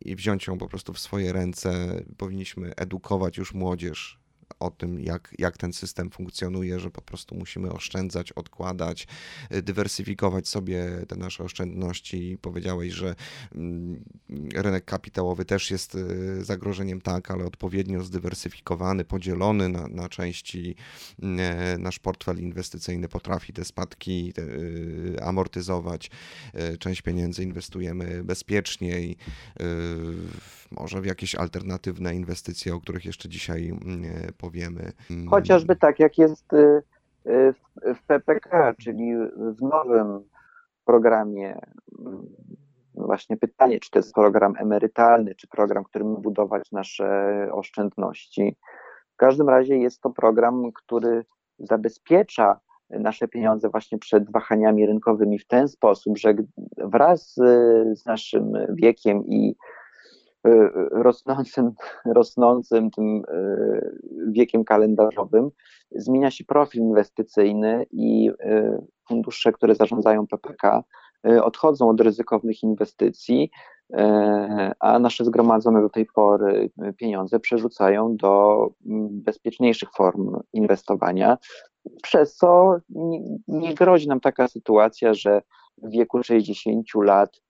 i 0.00 0.16
wziąć 0.16 0.46
ją 0.46 0.58
po 0.58 0.68
prostu 0.68 0.92
w 0.92 0.98
swoje 0.98 1.32
ręce. 1.32 2.00
Powinniśmy 2.16 2.74
edukować 2.76 3.36
już 3.36 3.54
młodzież 3.54 4.18
o 4.60 4.70
tym, 4.70 5.00
jak, 5.00 5.34
jak 5.38 5.58
ten 5.58 5.72
system 5.72 6.10
funkcjonuje, 6.10 6.80
że 6.80 6.90
po 6.90 7.02
prostu 7.02 7.34
musimy 7.34 7.72
oszczędzać, 7.72 8.32
odkładać, 8.32 9.06
y, 9.54 9.62
dywersyfikować 9.62 10.48
sobie 10.48 10.86
te 11.08 11.16
nasze 11.16 11.44
oszczędności. 11.44 12.38
Powiedziałeś, 12.42 12.92
że 12.92 13.14
mm, 13.54 14.04
rynek 14.54 14.84
kapitałowy 14.84 15.44
też 15.44 15.70
jest 15.70 15.94
y, 15.94 16.44
zagrożeniem, 16.44 17.00
tak, 17.00 17.30
ale 17.30 17.44
odpowiednio 17.44 18.04
zdywersyfikowany, 18.04 19.04
podzielony 19.04 19.68
na, 19.68 19.88
na 19.88 20.08
części. 20.08 20.74
Y, 21.18 21.78
nasz 21.78 21.98
portfel 21.98 22.38
inwestycyjny 22.38 23.08
potrafi 23.08 23.52
te 23.52 23.64
spadki 23.64 24.32
amortyzować. 25.22 26.10
Część 26.78 27.02
pieniędzy 27.02 27.42
inwestujemy 27.42 28.24
bezpieczniej, 28.24 29.16
może 30.70 31.00
w 31.00 31.06
jakieś 31.06 31.34
alternatywne 31.34 32.14
inwestycje, 32.14 32.74
o 32.74 32.80
których 32.80 33.04
jeszcze 33.04 33.28
dzisiaj 33.28 33.72
powiem 34.38 34.47
powiemy. 34.48 34.92
Mm. 35.10 35.28
Chociażby 35.28 35.76
tak, 35.76 35.98
jak 35.98 36.18
jest 36.18 36.52
y, 36.52 36.82
y, 37.26 37.54
w 37.94 38.02
PPK, 38.06 38.74
czyli 38.74 39.12
w 39.36 39.62
nowym 39.62 40.20
programie. 40.84 41.60
Mm, 41.98 42.26
właśnie 42.94 43.36
pytanie, 43.36 43.80
czy 43.80 43.90
to 43.90 43.98
jest 43.98 44.14
program 44.14 44.54
emerytalny, 44.58 45.34
czy 45.34 45.48
program, 45.48 45.84
którym 45.84 46.16
budować 46.16 46.72
nasze 46.72 47.08
oszczędności. 47.52 48.56
W 49.14 49.16
każdym 49.16 49.48
razie 49.48 49.76
jest 49.76 50.00
to 50.00 50.10
program, 50.10 50.72
który 50.74 51.24
zabezpiecza 51.58 52.60
nasze 52.90 53.28
pieniądze 53.28 53.68
właśnie 53.68 53.98
przed 53.98 54.32
wahaniami 54.32 54.86
rynkowymi 54.86 55.38
w 55.38 55.46
ten 55.46 55.68
sposób, 55.68 56.18
że 56.18 56.34
wraz 56.78 57.34
z 57.92 58.06
naszym 58.06 58.52
wiekiem 58.68 59.26
i 59.26 59.56
rosnącym, 60.90 61.72
rosnącym 62.04 62.90
tym 62.90 63.16
y, 63.16 63.98
wiekiem 64.30 64.64
kalendarzowym. 64.64 65.50
Zmienia 65.90 66.30
się 66.30 66.44
profil 66.44 66.80
inwestycyjny 66.80 67.86
i 67.90 68.30
y, 68.30 68.78
fundusze, 69.08 69.52
które 69.52 69.74
zarządzają 69.74 70.26
PPK, 70.26 70.84
odchodzą 71.42 71.88
od 71.88 72.00
ryzykownych 72.00 72.62
inwestycji, 72.62 73.50
a 74.80 74.98
nasze 74.98 75.24
zgromadzone 75.24 75.80
do 75.80 75.88
tej 75.88 76.06
pory 76.06 76.70
pieniądze 76.96 77.40
przerzucają 77.40 78.16
do 78.16 78.66
mm, 78.86 79.08
bezpieczniejszych 79.10 79.88
form 79.96 80.36
inwestowania, 80.52 81.38
przez 82.02 82.36
co 82.36 82.76
nie 83.48 83.74
grozi 83.74 84.08
nam 84.08 84.20
taka 84.20 84.48
sytuacja, 84.48 85.14
że 85.14 85.42
w 85.82 85.90
wieku 85.90 86.22
60 86.22 86.86
lat 86.94 87.40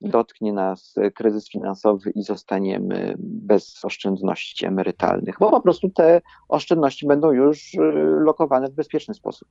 dotknie 0.00 0.52
nas 0.52 0.94
kryzys 1.14 1.48
finansowy 1.50 2.10
i 2.10 2.22
zostaniemy 2.22 3.14
bez 3.18 3.84
oszczędności 3.84 4.66
emerytalnych, 4.66 5.36
bo 5.40 5.50
po 5.50 5.60
prostu 5.60 5.90
te 5.90 6.20
oszczędności 6.48 7.06
będą 7.06 7.32
już 7.32 7.74
y, 7.74 7.78
lokowane 8.24 8.68
w 8.68 8.74
bezpieczny 8.74 9.14
sposób. 9.14 9.48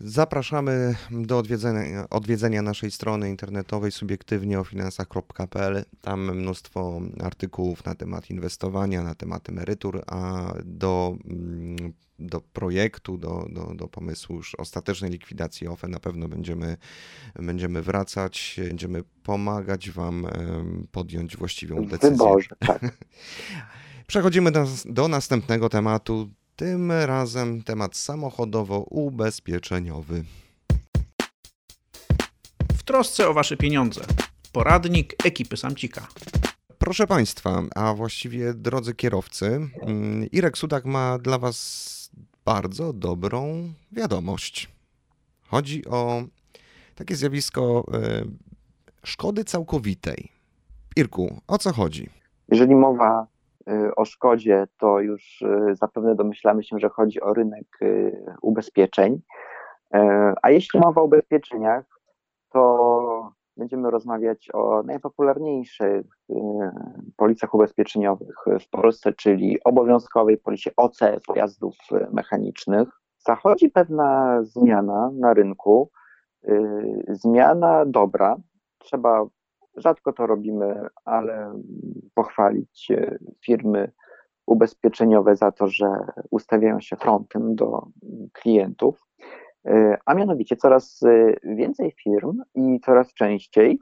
Zapraszamy 0.00 0.94
do 1.10 1.38
odwiedzenia, 1.38 2.06
odwiedzenia 2.10 2.62
naszej 2.62 2.90
strony 2.90 3.30
internetowej 3.30 3.92
subiektywnie 3.92 4.60
o 4.60 4.64
finansach.pl. 4.64 5.84
Tam 6.00 6.36
mnóstwo 6.36 7.00
artykułów 7.24 7.84
na 7.84 7.94
temat 7.94 8.30
inwestowania, 8.30 9.02
na 9.02 9.14
temat 9.14 9.48
emerytur, 9.48 10.02
a 10.06 10.52
do 10.64 11.16
mm, 11.24 11.92
do 12.18 12.40
projektu, 12.40 13.18
do, 13.18 13.46
do, 13.50 13.74
do 13.74 13.88
pomysłu 13.88 14.36
już 14.36 14.54
ostatecznej 14.54 15.10
likwidacji 15.10 15.68
OFE 15.68 15.88
na 15.88 16.00
pewno 16.00 16.28
będziemy, 16.28 16.76
będziemy 17.34 17.82
wracać, 17.82 18.60
będziemy 18.68 19.02
pomagać 19.22 19.90
Wam 19.90 20.26
podjąć 20.92 21.36
właściwą 21.36 21.86
decyzję. 21.86 22.10
Wyborze, 22.10 22.48
tak. 22.58 22.80
Przechodzimy 24.06 24.52
do, 24.52 24.66
do 24.84 25.08
następnego 25.08 25.68
tematu, 25.68 26.30
tym 26.56 26.92
razem 26.92 27.62
temat 27.62 27.96
samochodowo-ubezpieczeniowy. 27.96 30.24
W 32.72 32.82
trosce 32.82 33.28
o 33.28 33.34
Wasze 33.34 33.56
pieniądze. 33.56 34.00
Poradnik 34.52 35.14
ekipy 35.24 35.56
Samcika. 35.56 36.08
Proszę 36.78 37.06
Państwa, 37.06 37.62
a 37.74 37.94
właściwie 37.94 38.54
drodzy 38.54 38.94
kierowcy, 38.94 39.68
mm, 39.82 40.30
Irek 40.30 40.58
Sudak 40.58 40.84
ma 40.84 41.18
dla 41.18 41.38
Was 41.38 41.97
bardzo 42.48 42.92
dobrą 42.92 43.44
wiadomość. 43.92 44.68
Chodzi 45.50 45.82
o 45.86 46.22
takie 46.94 47.14
zjawisko 47.14 47.62
e, 47.62 47.98
szkody 49.04 49.44
całkowitej. 49.44 50.28
Irku, 50.96 51.40
o 51.48 51.58
co 51.58 51.72
chodzi? 51.72 52.10
Jeżeli 52.48 52.74
mowa 52.74 53.26
e, 53.66 53.94
o 53.96 54.04
szkodzie, 54.04 54.66
to 54.78 55.00
już 55.00 55.42
e, 55.42 55.74
zapewne 55.74 56.14
domyślamy 56.14 56.64
się, 56.64 56.78
że 56.78 56.88
chodzi 56.88 57.20
o 57.20 57.34
rynek 57.34 57.78
ubezpieczeń. 58.42 59.20
A 60.42 60.50
jeśli 60.50 60.80
mowa 60.80 61.00
o 61.00 61.04
ubezpieczeniach, 61.04 61.84
to 62.52 62.60
będziemy 63.58 63.90
rozmawiać 63.90 64.48
o 64.54 64.82
najpopularniejszych 64.82 66.06
y, 66.30 66.34
policjach 67.16 67.54
ubezpieczeniowych 67.54 68.44
w 68.60 68.70
Polsce, 68.70 69.12
czyli 69.12 69.64
obowiązkowej 69.64 70.38
policie 70.38 70.70
OC 70.76 70.98
pojazdów 71.26 71.74
mechanicznych. 72.12 72.88
Zachodzi 73.18 73.70
pewna 73.70 74.38
zmiana 74.42 75.10
na 75.14 75.34
rynku, 75.34 75.90
y, 76.48 77.04
zmiana 77.08 77.84
dobra. 77.86 78.36
Trzeba, 78.78 79.26
rzadko 79.76 80.12
to 80.12 80.26
robimy, 80.26 80.86
ale 81.04 81.62
pochwalić 82.14 82.90
y, 82.90 83.18
firmy 83.44 83.92
ubezpieczeniowe 84.46 85.36
za 85.36 85.52
to, 85.52 85.68
że 85.68 85.86
ustawiają 86.30 86.80
się 86.80 86.96
frontem 86.96 87.54
do 87.54 87.86
klientów. 88.32 89.07
E, 89.68 89.98
a 90.06 90.14
mianowicie 90.14 90.56
coraz 90.56 91.02
e, 91.02 91.34
więcej 91.44 91.94
firm 92.02 92.42
i 92.54 92.80
coraz 92.80 93.14
częściej 93.14 93.78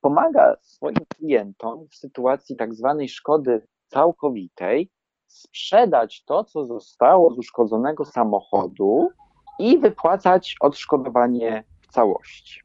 pomaga 0.00 0.56
swoim 0.62 0.96
klientom 1.16 1.88
w 1.88 1.94
sytuacji 1.94 2.56
tak 2.56 2.74
zwanej 2.74 3.08
szkody 3.08 3.66
całkowitej 3.86 4.90
sprzedać 5.26 6.24
to, 6.24 6.44
co 6.44 6.66
zostało 6.66 7.34
z 7.34 7.38
uszkodzonego 7.38 8.04
samochodu 8.04 9.08
i 9.58 9.78
wypłacać 9.78 10.56
odszkodowanie 10.60 11.64
w 11.80 11.92
całości. 11.92 12.60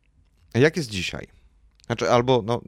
A 0.56 0.60
jak 0.60 0.78
jest 0.78 0.90
dzisiaj? 0.90 1.28
Znaczy, 1.86 2.12
albo 2.12 2.42
no, 2.46 2.62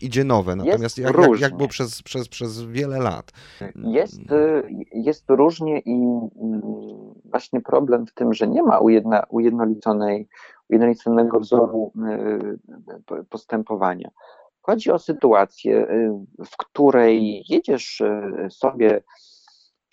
idzie 0.00 0.24
nowe, 0.24 0.56
natomiast 0.56 0.98
jak, 0.98 1.16
jak, 1.18 1.40
jak 1.40 1.56
było 1.56 1.68
przez, 1.68 2.02
przez, 2.02 2.28
przez 2.28 2.62
wiele 2.62 2.98
lat? 2.98 3.32
Jest, 3.76 4.32
y, 4.32 4.62
jest 4.92 5.24
różnie 5.28 5.78
i 5.78 5.92
mm, 5.92 6.62
właśnie 7.24 7.60
problem 7.60 8.06
w 8.06 8.14
tym, 8.14 8.34
że 8.34 8.48
nie 8.48 8.62
ma 8.62 8.78
ujedna, 8.78 9.22
ujednoliconej, 9.28 10.28
ujednoliconego 10.70 11.40
wzoru 11.40 11.92
y, 13.18 13.24
postępowania. 13.30 14.10
Chodzi 14.62 14.90
o 14.90 14.98
sytuację, 14.98 15.88
y, 15.90 16.10
w 16.46 16.56
której 16.56 17.44
jedziesz 17.48 18.02
sobie 18.50 19.02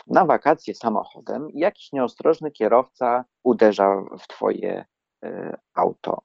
na 0.08 0.26
wakacje 0.26 0.76
samochodem 0.76 1.50
i 1.50 1.60
jakiś 1.60 1.92
nieostrożny 1.92 2.52
kierowca 2.52 3.26
uderza 3.44 4.04
w 4.20 4.28
twoje 4.28 4.86
auto. 5.74 6.22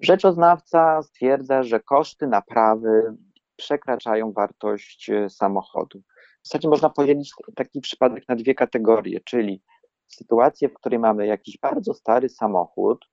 Rzeczoznawca 0.00 1.02
stwierdza, 1.02 1.62
że 1.62 1.80
koszty 1.80 2.26
naprawy 2.26 3.16
przekraczają 3.56 4.32
wartość 4.32 5.10
e, 5.10 5.30
samochodu. 5.30 6.02
W 6.42 6.48
zasadzie 6.48 6.68
można 6.68 6.90
podzielić 6.90 7.32
taki 7.56 7.80
przypadek 7.80 8.28
na 8.28 8.36
dwie 8.36 8.54
kategorie, 8.54 9.20
czyli 9.20 9.62
sytuację, 10.08 10.68
w 10.68 10.74
której 10.74 10.98
mamy 10.98 11.26
jakiś 11.26 11.58
bardzo 11.58 11.94
stary 11.94 12.28
samochód, 12.28 13.06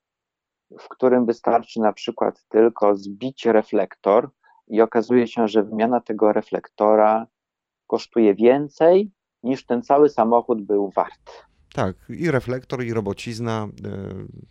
w 0.80 0.88
którym 0.89 1.26
wystarczy 1.26 1.80
na 1.80 1.93
przykład 1.93 2.45
tylko 2.50 2.95
zbić 2.95 3.45
reflektor 3.45 4.30
i 4.67 4.82
okazuje 4.82 5.28
się, 5.28 5.48
że 5.48 5.63
wymiana 5.63 6.02
tego 6.02 6.34
reflektora 6.34 7.28
kosztuje 7.88 8.36
więcej 8.36 9.12
niż 9.43 9.65
ten 9.65 9.82
cały 9.82 10.10
samochód 10.10 10.62
był 10.62 10.89
wart. 10.89 11.45
Tak, 11.76 11.96
i 12.10 12.32
reflektor, 12.32 12.84
i 12.84 12.94
robocizna, 12.94 13.68
e, 13.86 13.90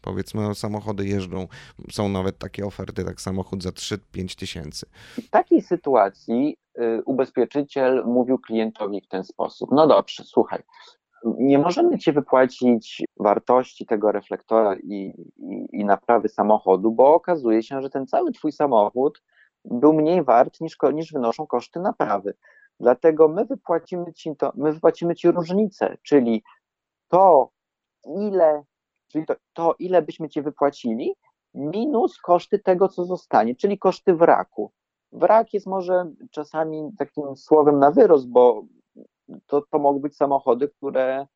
powiedzmy, 0.01 0.55
samochody 0.55 1.07
jeżdżą. 1.07 1.47
Są 1.93 2.09
nawet 2.09 2.39
takie 2.39 2.67
oferty, 2.67 3.05
tak 3.05 3.21
samochód 3.21 3.63
za 3.63 3.71
3-5 3.71 4.39
tysięcy. 4.39 4.87
W 5.17 5.31
takiej 5.31 5.63
sytuacji 5.63 6.57
y, 6.79 7.03
ubezpieczyciel 7.05 8.05
mówił 8.07 8.39
klientowi 8.39 9.01
w 9.01 9.09
ten 9.09 9.25
sposób: 9.25 9.71
No 9.73 9.87
dobrze, 9.87 10.25
słuchaj, 10.25 10.63
nie 11.25 11.59
możemy 11.59 11.99
ci 11.99 12.13
wypłacić 12.13 13.03
wartości 13.21 13.87
tego 13.87 14.13
reflektora 14.13 14.77
i, 14.77 15.15
i, 15.37 15.67
i 15.73 15.85
naprawy 15.85 16.29
samochodu, 16.29 16.93
bo 16.93 17.15
okazuje 17.15 17.63
się, 17.63 17.83
że 17.83 17.91
ten 17.91 18.07
cały 18.07 18.33
twój 18.33 18.53
samochód 18.53 19.23
był 19.65 19.93
mniej 19.93 20.25
wart 20.25 20.61
niż, 20.61 20.77
niż 20.95 21.13
wynoszą 21.13 21.47
koszty 21.47 21.81
naprawy. 21.81 22.35
Dlatego 22.81 23.29
my 23.29 23.45
wypłacimy 23.45 24.13
ci 24.13 24.37
to, 24.37 24.53
my 24.57 24.73
wypłacimy 24.73 25.15
ci 25.15 25.31
różnicę, 25.31 25.97
czyli 26.03 26.43
to, 27.15 27.51
ile, 28.05 28.63
czyli 29.09 29.27
to, 29.27 29.35
to, 29.53 29.75
ile 29.79 30.03
byśmy 30.03 30.29
ci 30.29 30.43
wypłacili, 30.43 31.15
minus 31.55 32.19
koszty 32.19 32.59
tego, 32.59 32.89
co 32.89 33.05
zostanie, 33.05 33.55
czyli 33.57 33.79
koszty 33.79 34.15
wraku. 34.15 34.71
Wrak 35.13 35.55
jest 35.55 35.67
może 35.67 36.11
czasami 36.31 36.91
takim 36.99 37.37
słowem 37.37 37.79
na 37.79 37.91
wyrost, 37.91 38.29
bo 38.29 38.65
to, 39.47 39.63
to 39.71 39.79
mogą 39.79 39.99
być 39.99 40.17
samochody, 40.17 40.69
które 40.69 41.27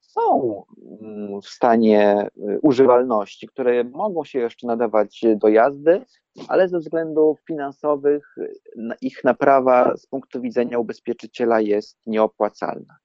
są 0.00 0.62
mm, 1.00 1.40
w 1.40 1.46
stanie 1.46 2.28
y, 2.36 2.58
używalności, 2.62 3.48
które 3.48 3.84
mogą 3.84 4.24
się 4.24 4.38
jeszcze 4.38 4.66
nadawać 4.66 5.22
do 5.36 5.48
jazdy, 5.48 6.04
ale 6.48 6.68
ze 6.68 6.78
względów 6.78 7.40
finansowych 7.46 8.38
y, 8.38 8.52
ich 9.00 9.24
naprawa 9.24 9.96
z 9.96 10.06
punktu 10.06 10.40
widzenia 10.40 10.78
ubezpieczyciela 10.78 11.60
jest 11.60 11.98
nieopłacalna. 12.06 13.03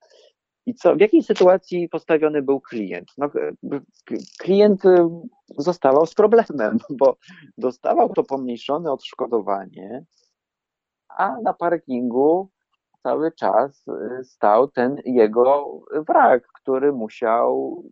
I 0.70 0.74
co, 0.74 0.96
w 0.96 1.00
jakiej 1.00 1.24
sytuacji 1.24 1.90
postawiony 1.90 2.42
był 2.42 2.62
klient? 2.62 3.12
No, 3.18 3.30
klient 4.40 4.86
y, 4.86 4.98
zostawał 5.58 6.06
z 6.06 6.14
problemem, 6.14 6.78
bo 7.00 7.18
dostawał 7.58 8.14
to 8.14 8.24
pomniejszone 8.24 8.92
odszkodowanie, 8.92 10.06
a 11.10 11.42
na 11.42 11.54
parkingu 11.54 12.50
cały 13.04 13.32
czas 13.32 13.88
y, 13.88 14.24
stał 14.24 14.68
ten 14.68 14.96
jego 15.06 15.82
wrak, 16.08 16.48
który 16.48 16.92
musiał 16.92 17.84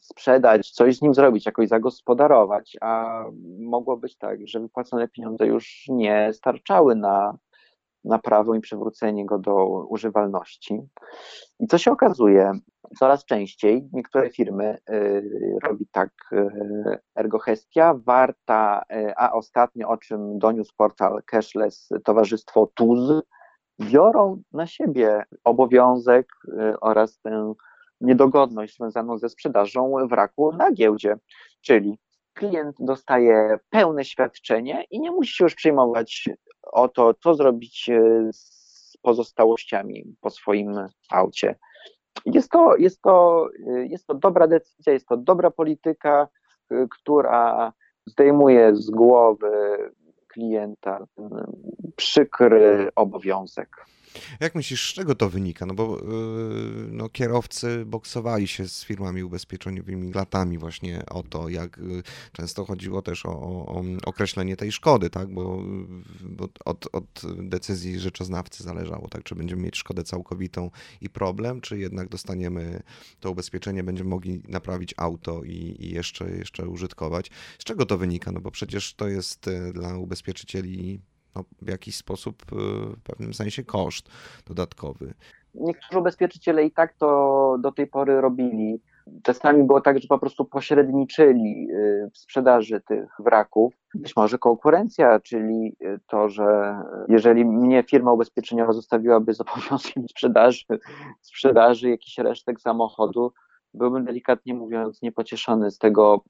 sprzedać, 0.00 0.70
coś 0.70 0.96
z 0.96 1.02
nim 1.02 1.14
zrobić, 1.14 1.46
jakoś 1.46 1.68
zagospodarować, 1.68 2.76
a 2.80 3.24
mogło 3.58 3.96
być 3.96 4.16
tak, 4.16 4.48
że 4.48 4.60
wypłacone 4.60 5.08
pieniądze 5.08 5.46
już 5.46 5.84
nie 5.88 6.32
starczały 6.32 6.96
na 6.96 7.38
naprawę 8.04 8.58
i 8.58 8.60
przywrócenie 8.60 9.26
go 9.26 9.38
do 9.38 9.66
używalności. 9.66 10.80
I 11.60 11.66
co 11.66 11.78
się 11.78 11.92
okazuje, 11.92 12.52
coraz 12.98 13.24
częściej 13.24 13.88
niektóre 13.92 14.30
firmy 14.30 14.78
y, 14.90 15.58
robi 15.62 15.86
tak 15.92 16.10
y, 16.32 16.98
ergohestia, 17.14 17.94
warta, 17.94 18.82
y, 18.92 19.16
a 19.16 19.32
ostatnio 19.32 19.88
o 19.88 19.96
czym 19.96 20.38
doniósł 20.38 20.74
portal 20.76 21.22
Cashless 21.26 21.88
towarzystwo 22.04 22.70
TUZ, 22.74 23.22
biorą 23.80 24.42
na 24.52 24.66
siebie 24.66 25.24
obowiązek 25.44 26.28
oraz 26.80 27.20
tę 27.20 27.54
niedogodność 28.00 28.76
związaną 28.76 29.18
ze 29.18 29.28
sprzedażą 29.28 30.08
wraku 30.08 30.52
na 30.52 30.72
giełdzie, 30.72 31.16
czyli 31.60 31.98
klient 32.34 32.76
dostaje 32.78 33.58
pełne 33.70 34.04
świadczenie 34.04 34.84
i 34.90 35.00
nie 35.00 35.10
musi 35.10 35.32
się 35.32 35.44
już 35.44 35.54
przejmować 35.54 36.28
o 36.62 36.88
to, 36.88 37.14
co 37.14 37.34
zrobić 37.34 37.88
e, 37.88 38.28
z 38.32 38.96
pozostałościami 39.02 40.04
po 40.20 40.30
swoim 40.30 40.86
aucie. 41.10 41.58
Jest 42.26 42.50
to, 42.50 42.76
jest, 42.76 43.02
to, 43.02 43.48
e, 43.66 43.86
jest 43.86 44.06
to 44.06 44.14
dobra 44.14 44.46
decyzja, 44.46 44.92
jest 44.92 45.06
to 45.06 45.16
dobra 45.16 45.50
polityka, 45.50 46.28
e, 46.70 46.86
która 46.90 47.72
zdejmuje 48.06 48.76
z 48.76 48.90
głowy 48.90 49.76
klienta 50.28 51.06
ten 51.14 51.30
przykry 51.96 52.88
obowiązek. 52.96 53.68
Jak 54.40 54.54
myślisz, 54.54 54.90
z 54.90 54.94
czego 54.94 55.14
to 55.14 55.30
wynika? 55.30 55.66
No 55.66 55.74
bo 55.74 55.96
yy, 55.96 56.88
no, 56.90 57.08
kierowcy 57.08 57.84
boksowali 57.86 58.48
się 58.48 58.68
z 58.68 58.84
firmami 58.84 59.22
ubezpieczeniowymi 59.22 60.12
latami 60.12 60.58
właśnie 60.58 61.02
o 61.06 61.22
to, 61.22 61.48
jak 61.48 61.78
yy, 61.78 62.02
często 62.32 62.64
chodziło 62.64 63.02
też 63.02 63.26
o, 63.26 63.30
o, 63.30 63.82
określenie 64.04 64.56
tej 64.56 64.72
szkody, 64.72 65.10
tak? 65.10 65.34
Bo, 65.34 65.62
bo 66.20 66.48
od, 66.64 66.86
od, 66.92 67.22
decyzji 67.38 68.00
rzeczoznawcy 68.00 68.64
zależało, 68.64 69.08
tak? 69.08 69.22
Czy 69.22 69.34
będziemy 69.34 69.62
mieć 69.62 69.76
szkodę 69.76 70.04
całkowitą 70.04 70.70
i 71.00 71.10
problem, 71.10 71.60
czy 71.60 71.78
jednak 71.78 72.08
dostaniemy 72.08 72.82
to 73.20 73.30
ubezpieczenie, 73.30 73.84
będziemy 73.84 74.10
mogli 74.10 74.42
naprawić 74.48 74.94
auto 74.96 75.44
i, 75.44 75.76
i 75.78 75.90
jeszcze, 75.94 76.30
jeszcze 76.30 76.68
użytkować. 76.68 77.30
Z 77.58 77.64
czego 77.64 77.86
to 77.86 77.98
wynika? 77.98 78.32
No 78.32 78.40
bo 78.40 78.50
przecież 78.50 78.94
to 78.94 79.08
jest 79.08 79.48
y, 79.48 79.72
dla 79.72 79.96
ubezpieczycieli 79.96 81.00
no, 81.36 81.44
w 81.62 81.68
jakiś 81.68 81.96
sposób 81.96 82.42
y, 82.52 82.56
w 82.96 83.02
pewnym 83.02 83.34
sensie 83.34 83.64
koszt 83.64 84.08
dodatkowy. 84.46 85.14
Niektórzy 85.54 85.98
ubezpieczyciele 85.98 86.64
i 86.64 86.70
tak 86.70 86.94
to 86.94 87.56
do 87.60 87.72
tej 87.72 87.86
pory 87.86 88.20
robili. 88.20 88.80
Czasami 89.22 89.64
było 89.64 89.80
tak, 89.80 89.98
że 89.98 90.08
po 90.08 90.18
prostu 90.18 90.44
pośredniczyli 90.44 91.68
y, 91.70 92.10
w 92.12 92.18
sprzedaży 92.18 92.80
tych 92.80 93.08
wraków. 93.18 93.74
Być 93.94 94.16
może 94.16 94.38
konkurencja, 94.38 95.20
czyli 95.20 95.76
y, 95.82 96.00
to, 96.06 96.28
że 96.28 96.76
jeżeli 97.08 97.44
mnie 97.44 97.82
firma 97.82 98.12
ubezpieczeniowa 98.12 98.72
zostawiłaby 98.72 99.34
z 99.34 99.40
obowiązkiem 99.50 100.08
sprzedaży, 100.08 100.64
sprzedaży 101.20 101.90
jakichś 101.90 102.18
resztek 102.18 102.60
samochodu, 102.60 103.32
byłbym 103.74 104.04
delikatnie 104.04 104.54
mówiąc 104.54 105.02
niepocieszony 105.02 105.70
z 105.70 105.78
tego 105.78 106.24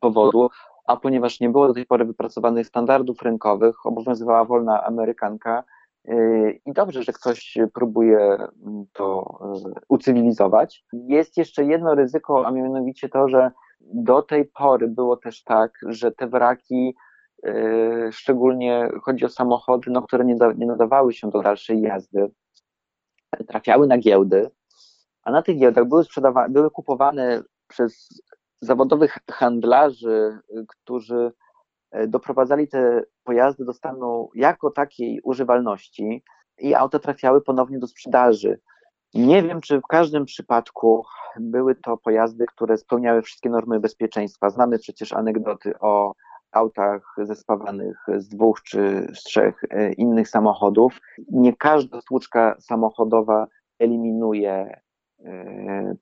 powodu, 0.00 0.48
a 0.86 0.96
ponieważ 0.96 1.40
nie 1.40 1.48
było 1.48 1.68
do 1.68 1.74
tej 1.74 1.86
pory 1.86 2.04
wypracowanych 2.04 2.66
standardów 2.66 3.22
rynkowych, 3.22 3.86
obowiązywała 3.86 4.44
wolna 4.44 4.84
amerykanka 4.84 5.64
yy, 6.04 6.60
i 6.66 6.72
dobrze, 6.72 7.02
że 7.02 7.12
ktoś 7.12 7.58
próbuje 7.74 8.18
mm, 8.18 8.86
to 8.92 9.38
yy, 9.64 9.72
ucywilizować. 9.88 10.84
Jest 10.92 11.36
jeszcze 11.36 11.64
jedno 11.64 11.94
ryzyko, 11.94 12.46
a 12.46 12.50
mianowicie 12.50 13.08
to, 13.08 13.28
że 13.28 13.50
do 13.80 14.22
tej 14.22 14.44
pory 14.44 14.88
było 14.88 15.16
też 15.16 15.44
tak, 15.44 15.72
że 15.88 16.12
te 16.12 16.26
wraki, 16.26 16.94
yy, 17.42 18.12
szczególnie 18.12 18.90
chodzi 19.02 19.24
o 19.24 19.28
samochody, 19.28 19.90
no, 19.90 20.02
które 20.02 20.24
nie, 20.24 20.36
da, 20.36 20.52
nie 20.52 20.66
nadawały 20.66 21.12
się 21.12 21.30
do 21.30 21.42
dalszej 21.42 21.80
jazdy, 21.80 22.30
trafiały 23.48 23.86
na 23.86 23.98
giełdy, 23.98 24.50
a 25.22 25.30
na 25.30 25.42
tych 25.42 25.58
giełdach 25.58 25.84
były, 25.84 26.04
były 26.48 26.70
kupowane 26.70 27.42
przez 27.68 28.22
zawodowych 28.60 29.18
handlarzy, 29.30 30.38
którzy 30.68 31.32
e, 31.90 32.06
doprowadzali 32.06 32.68
te 32.68 33.02
pojazdy 33.24 33.64
do 33.64 33.72
stanu 33.72 34.30
jako 34.34 34.70
takiej 34.70 35.20
używalności 35.24 36.22
i 36.58 36.74
auta 36.74 36.98
trafiały 36.98 37.42
ponownie 37.42 37.78
do 37.78 37.86
sprzedaży. 37.86 38.60
Nie 39.14 39.42
wiem, 39.42 39.60
czy 39.60 39.80
w 39.80 39.86
każdym 39.86 40.24
przypadku 40.24 41.04
były 41.40 41.74
to 41.74 41.96
pojazdy, 41.96 42.44
które 42.46 42.76
spełniały 42.76 43.22
wszystkie 43.22 43.50
normy 43.50 43.80
bezpieczeństwa. 43.80 44.50
Znamy 44.50 44.78
przecież 44.78 45.12
anegdoty 45.12 45.78
o 45.80 46.12
autach 46.52 47.14
zespawanych 47.18 48.06
z 48.16 48.28
dwóch 48.28 48.62
czy 48.62 49.08
z 49.14 49.22
trzech 49.22 49.64
e, 49.70 49.92
innych 49.92 50.28
samochodów. 50.28 51.00
Nie 51.30 51.56
każda 51.56 52.00
stłuczka 52.00 52.56
samochodowa 52.60 53.46
eliminuje 53.78 54.80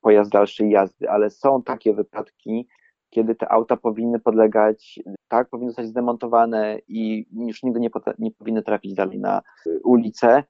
pojazd 0.01 0.31
dalszej 0.31 0.70
jazdy, 0.70 1.11
ale 1.11 1.31
są 1.31 1.62
takie 1.62 1.95
wypadki, 1.95 2.68
kiedy 3.11 3.35
te 3.35 3.53
auta 3.53 3.77
powinny 3.77 4.20
podlegać, 4.20 5.01
tak, 5.29 5.49
powinny 5.49 5.70
zostać 5.70 5.87
zdemontowane 5.87 6.79
i 6.89 7.27
już 7.33 7.62
nigdy 7.62 7.81
nie, 7.81 7.91
nie 8.18 8.31
powinny 8.31 8.62
trafić 8.62 8.95
dalej 8.95 9.18
na 9.18 9.43
ulicę. 9.85 10.45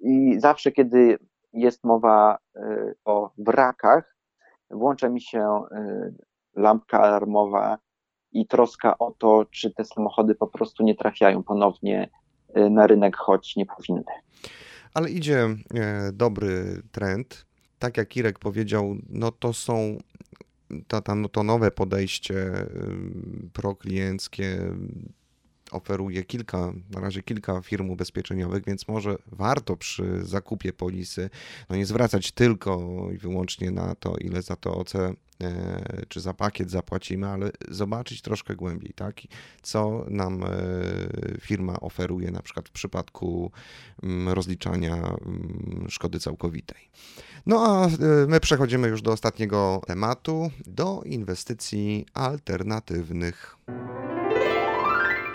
I 0.00 0.40
zawsze, 0.40 0.72
kiedy 0.72 1.18
jest 1.52 1.84
mowa 1.84 2.38
o 3.04 3.30
wrakach, 3.38 4.16
włącza 4.70 5.08
mi 5.08 5.20
się 5.20 5.62
lampka 6.56 7.00
alarmowa 7.00 7.78
i 8.32 8.46
troska 8.46 8.98
o 8.98 9.10
to, 9.18 9.46
czy 9.50 9.70
te 9.70 9.84
samochody 9.84 10.34
po 10.34 10.46
prostu 10.46 10.82
nie 10.82 10.94
trafiają 10.94 11.42
ponownie 11.42 12.10
na 12.70 12.86
rynek, 12.86 13.16
choć 13.16 13.56
nie 13.56 13.66
powinny. 13.66 14.12
Ale 14.94 15.10
idzie 15.10 15.48
e, 15.74 16.12
dobry 16.12 16.82
trend. 16.92 17.45
Tak 17.78 17.96
jak 17.96 18.16
Irek 18.16 18.38
powiedział, 18.38 18.96
no 19.08 19.30
to 19.30 19.52
są 19.52 19.98
to, 20.88 21.02
to 21.32 21.42
nowe 21.42 21.70
podejście 21.70 22.52
proklienckie 23.52 24.58
oferuje 25.70 26.24
kilka, 26.24 26.72
na 26.90 27.00
razie 27.00 27.22
kilka 27.22 27.60
firm 27.60 27.90
ubezpieczeniowych, 27.90 28.64
więc 28.64 28.88
może 28.88 29.16
warto 29.26 29.76
przy 29.76 30.24
zakupie 30.24 30.72
polisy 30.72 31.30
no 31.70 31.76
nie 31.76 31.86
zwracać 31.86 32.32
tylko 32.32 32.78
i 33.14 33.18
wyłącznie 33.18 33.70
na 33.70 33.94
to, 33.94 34.16
ile 34.16 34.42
za 34.42 34.56
to 34.56 34.74
OC 34.74 34.94
e, 34.94 35.16
czy 36.08 36.20
za 36.20 36.34
pakiet 36.34 36.70
zapłacimy, 36.70 37.28
ale 37.28 37.50
zobaczyć 37.68 38.22
troszkę 38.22 38.56
głębiej, 38.56 38.92
tak? 38.94 39.16
Co 39.62 40.04
nam 40.08 40.44
e, 40.44 40.48
firma 41.40 41.80
oferuje 41.80 42.30
na 42.30 42.42
przykład 42.42 42.68
w 42.68 42.72
przypadku 42.72 43.50
mm, 44.02 44.28
rozliczania 44.28 44.94
mm, 44.96 45.86
szkody 45.88 46.20
całkowitej. 46.20 46.90
No 47.46 47.66
a 47.66 47.86
e, 47.86 47.90
my 48.28 48.40
przechodzimy 48.40 48.88
już 48.88 49.02
do 49.02 49.12
ostatniego 49.12 49.80
tematu, 49.86 50.50
do 50.66 51.02
inwestycji 51.04 52.06
alternatywnych. 52.14 53.56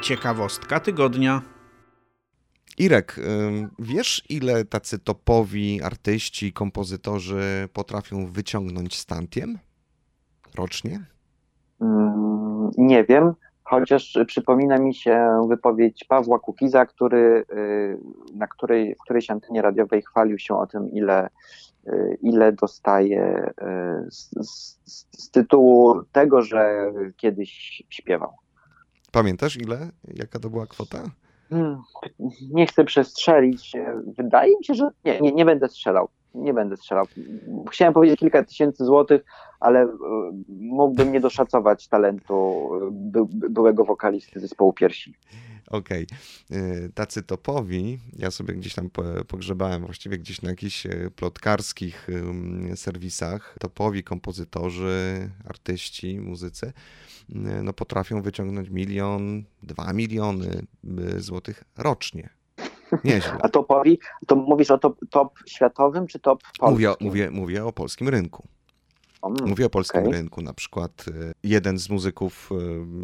Ciekawostka 0.01 0.79
tygodnia. 0.79 1.41
Irek, 2.77 3.19
wiesz 3.79 4.23
ile 4.29 4.65
tacy 4.65 4.99
topowi 4.99 5.81
artyści, 5.81 6.53
kompozytorzy 6.53 7.69
potrafią 7.73 8.27
wyciągnąć 8.27 8.97
stantiem 8.97 9.57
rocznie? 10.55 11.05
Mm, 11.81 12.71
nie 12.77 13.03
wiem, 13.03 13.33
chociaż 13.63 14.19
przypomina 14.27 14.77
mi 14.77 14.95
się 14.95 15.45
wypowiedź 15.49 16.03
Pawła 16.03 16.39
Kukiza, 16.39 16.85
który, 16.85 17.43
y, 17.53 17.97
na 18.35 18.47
której, 18.47 18.95
w 18.95 19.03
którejś 19.03 19.29
antenie 19.29 19.61
radiowej 19.61 20.01
chwalił 20.01 20.39
się 20.39 20.55
o 20.55 20.67
tym, 20.67 20.91
ile, 20.91 21.29
y, 21.87 22.17
ile 22.21 22.51
dostaje 22.51 23.51
y, 24.07 24.11
z, 24.11 24.29
z, 24.47 24.79
z 25.11 25.31
tytułu 25.31 26.03
tego, 26.11 26.41
że 26.41 26.91
kiedyś 27.17 27.83
śpiewał. 27.89 28.40
Pamiętasz 29.11 29.57
ile? 29.57 29.89
Jaka 30.07 30.39
to 30.39 30.49
była 30.49 30.67
kwota? 30.67 31.03
Hmm, 31.49 31.81
nie 32.51 32.67
chcę 32.67 32.83
przestrzelić. 32.83 33.73
Wydaje 34.17 34.57
mi 34.57 34.65
się, 34.65 34.73
że 34.73 34.89
nie, 35.05 35.19
nie, 35.21 35.31
nie 35.31 35.45
będę 35.45 35.69
strzelał. 35.69 36.09
Nie 36.35 36.53
będę 36.53 36.77
strzelał. 36.77 37.05
Chciałem 37.71 37.93
powiedzieć 37.93 38.19
kilka 38.19 38.43
tysięcy 38.43 38.85
złotych, 38.85 39.21
ale 39.59 39.81
e, 39.81 39.87
mógłbym 40.49 41.11
nie 41.11 41.19
doszacować 41.19 41.87
talentu 41.87 42.69
by, 42.91 43.49
byłego 43.49 43.85
wokalisty 43.85 44.39
zespołu 44.39 44.73
piersi. 44.73 45.13
Okej. 45.71 46.07
Okay. 46.49 46.91
Tacy 46.93 47.23
topowi, 47.23 47.99
ja 48.17 48.31
sobie 48.31 48.53
gdzieś 48.53 48.73
tam 48.73 48.89
pogrzebałem 49.27 49.85
właściwie 49.85 50.17
gdzieś 50.17 50.41
na 50.41 50.49
jakichś 50.49 50.85
e, 50.85 51.09
plotkarskich 51.15 52.07
serwisach, 52.75 53.55
topowi 53.59 54.03
kompozytorzy, 54.03 55.29
artyści, 55.45 56.19
muzycy, 56.19 56.73
no 57.63 57.73
potrafią 57.73 58.21
wyciągnąć 58.21 58.69
milion, 58.69 59.43
dwa 59.63 59.93
miliony 59.93 60.65
y, 61.15 61.21
złotych 61.21 61.63
rocznie. 61.77 62.29
Nieźle. 63.03 63.37
A 63.41 63.49
topowi, 63.49 63.99
to 64.27 64.35
mówisz 64.35 64.71
o 64.71 64.77
top, 64.77 64.99
top 65.09 65.39
światowym 65.47 66.07
czy 66.07 66.19
top 66.19 66.43
polskim? 66.43 66.71
Mówię, 66.71 66.93
mówię, 66.99 67.31
mówię 67.31 67.65
o 67.65 67.71
polskim 67.71 68.09
rynku. 68.09 68.47
Mówię 69.45 69.65
o 69.65 69.69
polskim 69.69 70.01
okay. 70.01 70.11
rynku, 70.11 70.41
na 70.41 70.53
przykład 70.53 71.05
y, 71.07 71.33
jeden 71.43 71.77
z 71.77 71.89
muzyków 71.89 72.49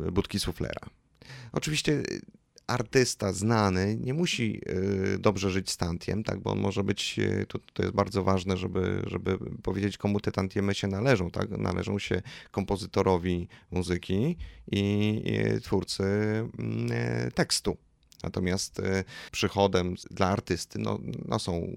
y, 0.08 0.12
Budki 0.12 0.40
Suflera. 0.40 0.82
Oczywiście 1.52 2.04
artysta 2.68 3.34
znany 3.34 3.98
nie 4.02 4.14
musi 4.14 4.62
y, 5.16 5.20
dobrze 5.20 5.52
żyć 5.52 5.72
z 5.72 5.78
tantiem, 5.78 6.24
tak, 6.24 6.40
bo 6.40 6.52
on 6.52 6.60
może 6.60 6.84
być, 6.84 7.20
y, 7.20 7.46
to, 7.48 7.60
to 7.74 7.84
jest 7.84 7.96
bardzo 7.96 8.24
ważne, 8.24 8.58
żeby, 8.58 9.04
żeby 9.08 9.38
powiedzieć, 9.64 9.98
komu 9.98 10.20
te 10.20 10.32
tantiemy 10.32 10.76
się 10.76 10.88
należą, 10.88 11.32
tak, 11.32 11.50
należą 11.50 12.00
się 12.00 12.22
kompozytorowi 12.52 13.48
muzyki 13.72 14.38
i, 14.72 15.24
twórcy 15.64 16.04
mm, 16.04 16.90
e, 16.92 17.32
tekstu. 17.32 17.78
Natomiast 18.24 18.82
przychodem 19.32 19.96
dla 20.12 20.28
artysty 20.28 20.80
no, 20.80 21.00
no 21.26 21.40
są 21.40 21.68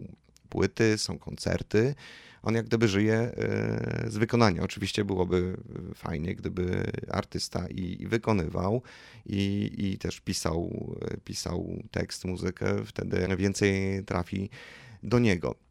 płyty, 0.49 0.99
są 0.99 1.19
koncerty, 1.19 1.95
on 2.43 2.55
jak 2.55 2.67
gdyby 2.67 2.89
żyje 2.89 3.15
e, 3.15 4.05
z 4.09 4.17
wykonania. 4.17 4.63
Oczywiście 4.63 5.05
byłoby 5.05 5.57
fajnie, 5.95 6.35
gdyby 6.35 6.93
artysta 7.09 7.67
i, 7.69 8.03
i 8.03 8.07
wykonywał, 8.07 8.83
i, 9.27 9.71
i 9.79 9.99
też 9.99 10.21
pisał, 10.21 10.97
pisał 11.25 11.83
tekst, 11.91 12.25
muzykę, 12.25 12.85
wtedy 12.85 13.37
więcej 13.37 14.05
trafi 14.05 14.51
do 15.03 15.19
niego. 15.19 15.70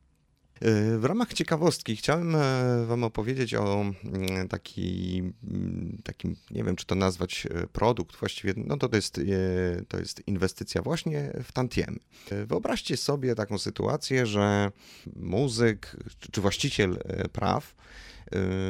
W 0.97 1.05
ramach 1.05 1.33
ciekawostki 1.33 1.95
chciałem 1.95 2.35
e, 2.35 2.85
Wam 2.85 3.03
opowiedzieć 3.03 3.53
o 3.53 3.81
mm, 4.03 4.47
taki, 4.47 5.17
mm, 5.43 6.01
takim, 6.03 6.35
nie 6.51 6.63
wiem 6.63 6.75
czy 6.75 6.85
to 6.85 6.95
nazwać 6.95 7.45
e, 7.45 7.67
produkt, 7.67 8.15
właściwie 8.15 8.53
no 8.57 8.77
to, 8.77 8.89
to, 8.89 8.95
jest, 8.95 9.17
e, 9.17 9.21
to 9.87 9.99
jest 9.99 10.27
inwestycja 10.27 10.81
właśnie 10.81 11.33
w 11.43 11.51
tantiemy. 11.51 11.99
Wyobraźcie 12.47 12.97
sobie 12.97 13.35
taką 13.35 13.57
sytuację, 13.57 14.25
że 14.25 14.71
muzyk 15.15 15.95
czy 16.31 16.41
właściciel 16.41 16.99
praw 17.31 17.75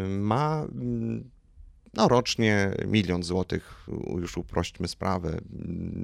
ma 0.07 0.65
mm, 0.71 1.29
no, 1.93 2.07
rocznie 2.07 2.71
milion 2.87 3.23
złotych, 3.23 3.87
już 4.17 4.37
uprośćmy 4.37 4.87
sprawę, 4.87 5.41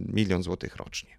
milion 0.06 0.44
złotych 0.44 0.76
rocznie. 0.76 1.18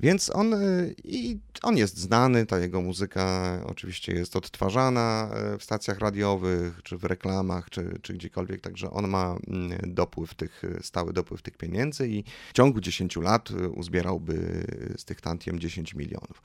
Więc 0.00 0.30
on, 0.34 0.54
y, 0.54 0.94
i 1.04 1.38
on 1.62 1.76
jest 1.76 1.98
znany, 1.98 2.46
ta 2.46 2.58
jego 2.58 2.80
muzyka 2.80 3.58
oczywiście 3.66 4.12
jest 4.12 4.36
odtwarzana 4.36 5.30
y, 5.54 5.58
w 5.58 5.64
stacjach 5.64 5.98
radiowych, 5.98 6.82
czy 6.82 6.98
w 6.98 7.04
reklamach, 7.04 7.70
czy, 7.70 7.98
czy 8.02 8.14
gdziekolwiek, 8.14 8.60
także 8.60 8.90
on 8.90 9.08
ma 9.08 9.36
mm, 9.48 9.94
dopływ 9.94 10.34
tych, 10.34 10.62
stały 10.82 11.12
dopływ 11.12 11.42
tych 11.42 11.56
pieniędzy 11.56 12.08
i 12.08 12.24
w 12.50 12.52
ciągu 12.52 12.80
10 12.80 13.16
lat 13.16 13.50
y, 13.50 13.68
uzbierałby 13.68 14.64
z 14.96 15.04
tych 15.04 15.20
tantiem 15.20 15.58
10 15.58 15.94
milionów. 15.94 16.42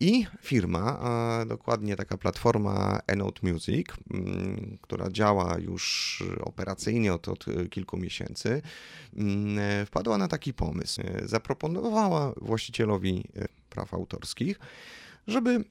I 0.00 0.26
firma, 0.42 0.98
a 1.00 1.44
dokładnie 1.44 1.96
taka 1.96 2.18
platforma 2.18 3.00
Enote 3.06 3.52
Music, 3.52 3.86
mm, 4.10 4.78
która 4.80 5.10
działa 5.10 5.58
już 5.58 6.22
operacyjnie 6.40 7.14
od, 7.14 7.28
od 7.28 7.46
kilku 7.70 7.96
miesięcy, 7.96 8.62
mm, 9.16 9.86
wpadła 9.86 10.18
na 10.18 10.28
taki 10.28 10.54
pomysł. 10.54 11.02
Zaproponowała 11.24 12.32
właścicielowi 12.36 13.24
praw 13.70 13.94
autorskich, 13.94 14.58
żeby 15.26 15.64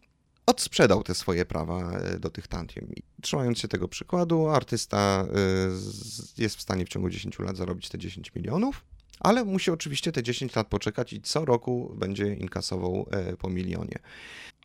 odsprzedał 0.49 1.03
te 1.03 1.15
swoje 1.15 1.45
prawa 1.45 1.91
e, 1.91 2.19
do 2.19 2.29
tych 2.29 2.47
tantiem. 2.47 2.93
trzymając 3.21 3.59
się 3.59 3.67
tego 3.67 3.87
przykładu, 3.87 4.47
artysta 4.47 5.25
e, 5.27 6.41
jest 6.41 6.55
w 6.55 6.61
stanie 6.61 6.85
w 6.85 6.89
ciągu 6.89 7.09
10 7.09 7.39
lat 7.39 7.57
zarobić 7.57 7.89
te 7.89 7.97
10 7.97 8.35
milionów, 8.35 8.83
ale 9.19 9.45
musi 9.45 9.71
oczywiście 9.71 10.11
te 10.11 10.23
10 10.23 10.55
lat 10.55 10.67
poczekać 10.67 11.13
i 11.13 11.21
co 11.21 11.45
roku 11.45 11.95
będzie 11.95 12.33
inkasował 12.33 13.05
e, 13.11 13.37
po 13.37 13.49
milionie. 13.49 13.99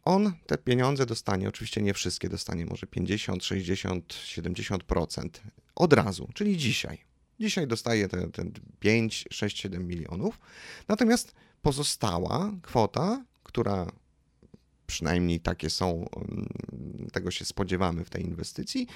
On 0.05 0.33
te 0.47 0.59
pieniądze 0.59 1.07
dostanie, 1.07 1.49
oczywiście 1.49 1.83
nie 1.83 1.95
wszystkie 1.95 2.29
dostanie, 2.29 2.67
może 2.67 2.87
50, 2.87 3.45
60, 3.45 4.15
70% 4.15 5.29
od 5.75 5.93
razu, 5.93 6.29
czyli 6.35 6.57
dzisiaj. 6.57 6.99
Dzisiaj 7.41 7.67
dostaje 7.67 8.09
te, 8.09 8.31
te 8.31 8.45
5, 8.81 9.25
6, 9.31 9.59
7 9.61 9.87
milionów, 9.87 10.41
natomiast 10.89 11.35
pozostała 11.63 12.53
kwota, 12.63 13.25
która 13.43 13.87
przynajmniej 14.87 15.41
takie 15.41 15.71
są, 15.71 16.09
mm, 16.17 17.09
tego 17.13 17.31
się 17.31 17.45
spodziewamy 17.45 18.05
w 18.05 18.11
tej 18.11 18.23
inwestycji, 18.23 18.87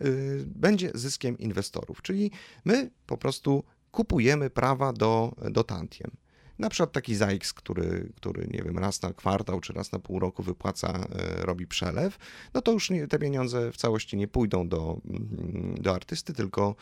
y, 0.00 0.44
będzie 0.46 0.90
zyskiem 0.94 1.38
inwestorów. 1.38 2.02
Czyli 2.02 2.30
my 2.64 2.90
po 3.06 3.16
prostu 3.16 3.64
kupujemy 3.94 4.50
prawa 4.50 4.92
do, 4.92 5.32
do 5.50 5.64
tantiem. 5.64 6.10
Na 6.58 6.70
przykład 6.70 6.92
taki 6.92 7.14
ZAX, 7.14 7.52
który, 7.52 8.12
który, 8.16 8.46
nie 8.52 8.62
wiem, 8.62 8.78
raz 8.78 9.02
na 9.02 9.12
kwartał 9.12 9.60
czy 9.60 9.72
raz 9.72 9.92
na 9.92 9.98
pół 9.98 10.18
roku 10.18 10.42
wypłaca, 10.42 10.88
e, 10.88 11.46
robi 11.46 11.66
przelew, 11.66 12.18
no 12.54 12.62
to 12.62 12.72
już 12.72 12.90
nie, 12.90 13.06
te 13.06 13.18
pieniądze 13.18 13.72
w 13.72 13.76
całości 13.76 14.16
nie 14.16 14.28
pójdą 14.28 14.68
do, 14.68 14.96
mm, 15.04 15.74
do 15.80 15.94
artysty, 15.94 16.32
tylko 16.32 16.74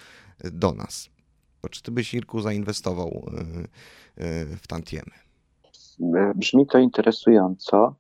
do 0.52 0.72
nas. 0.72 1.10
Czy 1.70 1.82
ty 1.82 1.90
byś, 1.90 2.14
Irku, 2.14 2.40
zainwestował 2.40 3.08
e, 3.08 3.40
e, 4.24 4.44
w 4.56 4.66
tantiemy? 4.66 5.12
Brzmi 6.34 6.66
to 6.66 6.78
interesująco. 6.78 7.94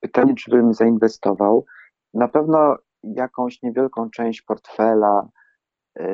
Pytanie, 0.00 0.34
czy 0.34 0.50
bym 0.50 0.74
zainwestował? 0.74 1.66
Na 2.14 2.28
pewno 2.28 2.76
jakąś 3.02 3.62
niewielką 3.62 4.10
część 4.10 4.42
portfela 4.42 5.28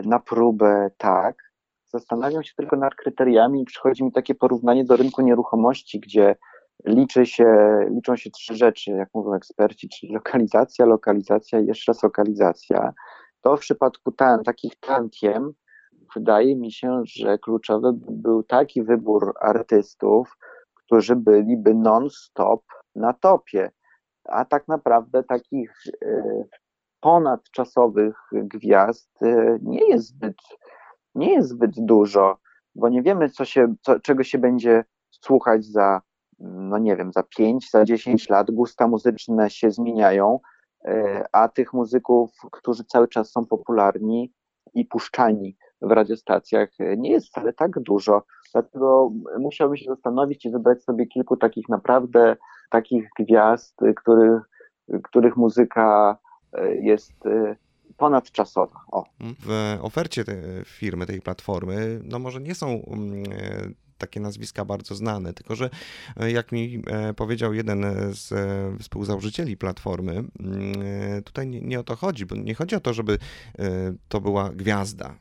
na 0.05 0.19
próbę, 0.19 0.91
tak. 0.99 1.50
Zastanawiam 1.93 2.43
się 2.43 2.53
tylko 2.57 2.77
nad 2.77 2.95
kryteriami 2.95 3.63
i 3.63 3.65
przychodzi 3.65 4.05
mi 4.05 4.13
takie 4.13 4.35
porównanie 4.35 4.85
do 4.85 4.97
rynku 4.97 5.23
nieruchomości, 5.23 6.01
gdzie 6.01 6.37
liczy 6.85 7.27
się, 7.27 7.79
liczą 7.91 8.17
się 8.17 8.31
trzy 8.31 8.55
rzeczy, 8.55 8.91
jak 8.91 9.09
mówią 9.15 9.35
eksperci, 9.35 9.89
czyli 9.89 10.13
lokalizacja, 10.13 10.87
lokalizacja 10.87 11.61
i 11.61 11.67
jeszcze 11.67 11.93
raz 11.93 12.03
lokalizacja. 12.03 12.93
To 13.41 13.57
w 13.57 13.61
przypadku 13.61 14.13
tan, 14.13 14.45
takich 14.45 14.77
tantiem 14.77 15.53
wydaje 16.15 16.57
mi 16.57 16.73
się, 16.73 17.03
że 17.05 17.39
kluczowy 17.39 17.91
był 17.95 18.43
taki 18.43 18.83
wybór 18.83 19.35
artystów, 19.41 20.37
którzy 20.75 21.17
byliby 21.17 21.75
non-stop 21.75 22.63
na 22.95 23.13
topie. 23.13 23.71
A 24.25 24.45
tak 24.45 24.69
naprawdę 24.69 25.23
takich 25.23 25.73
e, 26.03 26.45
ponadczasowych 27.01 28.17
gwiazd 28.33 29.23
e, 29.23 29.59
nie 29.63 29.89
jest 29.89 30.07
zbyt, 30.07 30.37
nie 31.15 31.35
jest 31.35 31.49
zbyt 31.49 31.85
dużo, 31.85 32.39
bo 32.75 32.89
nie 32.89 33.03
wiemy, 33.03 33.31
co 33.31 33.45
się, 33.45 33.75
co, 33.83 34.01
czego 34.01 34.25
się 34.25 34.39
będzie 34.39 34.85
słuchać 35.11 35.65
za, 35.65 36.01
no 36.39 36.79
nie 36.79 36.97
wiem, 36.97 37.13
za 37.13 37.23
5, 37.23 37.71
za 37.71 37.85
10 37.85 38.29
lat. 38.29 38.51
Gusta 38.51 38.89
muzyczne 38.89 39.51
się 39.51 39.71
zmieniają, 39.71 40.41
e, 40.85 41.25
a 41.33 41.49
tych 41.49 41.73
muzyków, 41.73 42.31
którzy 42.53 42.85
cały 42.85 43.09
czas 43.09 43.31
są 43.31 43.47
popularni 43.47 44.33
i 44.75 44.85
puszczani 44.85 45.57
w 45.83 45.91
radiostacjach 45.91 46.71
nie 46.97 47.11
jest 47.11 47.27
wcale 47.27 47.53
tak 47.53 47.81
dużo. 47.81 48.23
Dlatego 48.53 49.13
musiałbym 49.39 49.77
się 49.77 49.91
zastanowić 49.91 50.45
i 50.47 50.51
wybrać 50.51 50.83
sobie 50.83 51.07
kilku 51.07 51.37
takich 51.37 51.69
naprawdę 51.69 52.37
takich 52.71 53.09
gwiazd, 53.19 53.81
których, 53.97 54.43
których 55.03 55.37
muzyka 55.37 56.19
e, 56.53 56.75
jest 56.75 57.27
e, 57.27 57.57
ponadczasowa. 58.01 58.81
O. 58.93 59.05
W 59.21 59.79
ofercie 59.81 60.25
tej 60.25 60.37
firmy, 60.65 61.07
tej 61.07 61.21
platformy, 61.21 62.01
no 62.05 62.19
może 62.19 62.41
nie 62.41 62.55
są 62.55 62.85
mm, 62.87 63.25
e, 63.33 63.71
takie 63.99 64.21
nazwiska 64.21 64.65
bardzo 64.65 64.95
znane, 64.95 65.33
tylko 65.33 65.55
że 65.55 65.71
jak 66.29 66.53
mi 66.53 66.83
powiedział 67.17 67.55
jeden 67.55 67.85
z 68.13 68.33
współzałożycieli 68.83 69.57
platformy, 69.57 70.13
mm, 70.13 71.23
tutaj 71.25 71.47
nie, 71.47 71.61
nie, 71.61 71.81
o 71.81 71.85
to 71.85 71.97
chodzi, 71.97 72.27
bo 72.27 72.37
nie 72.37 72.55
chodzi 72.55 72.77
o 72.77 72.81
to, 72.81 72.95
żeby 72.95 73.19
to 74.09 74.21
była 74.21 74.51
gwiazda, 74.51 75.15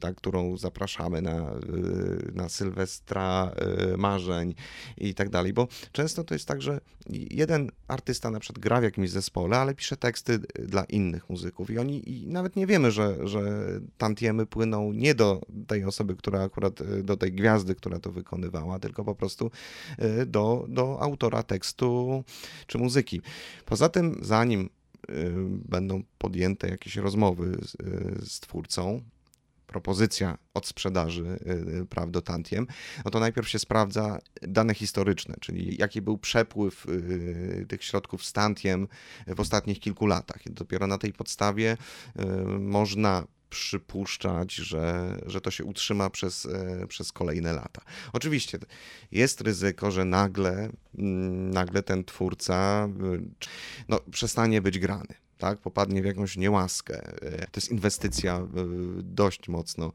tak, 0.00 0.16
którą 0.16 0.56
zapraszamy 0.56 1.22
na, 1.22 1.52
y, 1.54 2.32
na 2.34 2.48
Sylwestra 2.48 3.52
y, 3.92 3.96
marzeń 3.96 4.54
i 4.98 5.14
tak 5.14 5.28
dalej, 5.28 5.52
bo 5.52 5.68
często 5.92 6.24
to 6.24 6.34
jest 6.34 6.48
tak, 6.48 6.62
że 6.62 6.80
jeden 7.10 7.70
artysta 7.88 8.30
na 8.30 8.40
przykład 8.40 8.62
gra 8.62 8.80
w 8.80 8.82
jakimś 8.82 9.10
zespole, 9.10 9.58
ale 9.58 9.74
pisze 9.74 9.96
teksty 9.96 10.38
dla 10.38 10.84
innych 10.84 11.30
muzyków 11.30 11.70
i 11.70 11.78
oni 11.78 12.10
i 12.10 12.26
nawet 12.26 12.56
nie 12.56 12.66
wiemy, 12.66 12.90
że, 12.90 13.28
że 13.28 13.40
tantiemy 13.98 14.46
płyną 14.46 14.92
nie 14.92 15.14
do 15.14 15.40
tej 15.66 15.84
osoby, 15.84 16.16
która 16.16 16.42
akurat, 16.42 17.02
do 17.02 17.16
tej 17.16 17.32
gwiazdy, 17.32 17.74
która 17.74 17.98
to 17.98 18.12
wykonywała, 18.12 18.78
tylko 18.78 19.04
po 19.04 19.14
prostu 19.14 19.50
do, 20.26 20.66
do 20.68 21.02
autora 21.02 21.42
tekstu 21.42 22.24
czy 22.66 22.78
muzyki. 22.78 23.20
Poza 23.66 23.88
tym, 23.88 24.18
zanim 24.22 24.70
będą 25.68 26.02
podjęte 26.18 26.68
jakieś 26.68 26.96
rozmowy 26.96 27.58
z, 27.62 27.76
z 28.32 28.40
twórcą, 28.40 29.00
propozycja 29.74 30.38
od 30.54 30.66
sprzedaży 30.66 31.24
y, 31.24 31.80
y, 31.82 31.86
praw 31.86 32.10
do 32.10 32.22
tantiem, 32.22 32.66
no 33.04 33.10
to 33.10 33.20
najpierw 33.20 33.48
się 33.48 33.58
sprawdza 33.58 34.18
dane 34.42 34.74
historyczne, 34.74 35.34
czyli 35.40 35.76
jaki 35.78 36.02
był 36.02 36.18
przepływ 36.18 36.86
y, 36.86 37.66
tych 37.68 37.84
środków 37.84 38.24
z 38.24 38.32
tantiem 38.32 38.88
w 39.26 39.40
ostatnich 39.40 39.80
kilku 39.80 40.06
latach. 40.06 40.42
Dopiero 40.50 40.86
na 40.86 40.98
tej 40.98 41.12
podstawie 41.12 41.76
można 42.58 43.26
przypuszczać, 43.50 44.54
że, 44.54 45.16
że 45.26 45.40
to 45.40 45.50
się 45.50 45.64
utrzyma 45.64 46.10
przez, 46.10 46.48
przez 46.88 47.12
kolejne 47.12 47.52
lata. 47.52 47.82
Oczywiście 48.12 48.58
jest 49.12 49.40
ryzyko, 49.40 49.90
że 49.90 50.04
nagle, 50.04 50.70
mm, 50.98 51.50
nagle 51.50 51.82
ten 51.82 52.04
twórca 52.04 52.88
no, 53.88 54.00
przestanie 54.10 54.62
być 54.62 54.78
grany 54.78 55.23
tak, 55.38 55.58
popadnie 55.58 56.02
w 56.02 56.04
jakąś 56.04 56.36
niełaskę. 56.36 57.02
To 57.50 57.56
jest 57.56 57.70
inwestycja 57.70 58.36
e, 58.36 58.46
dość 59.02 59.48
mocno 59.48 59.92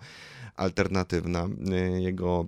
alternatywna. 0.56 1.48
E, 1.72 2.02
jego 2.02 2.48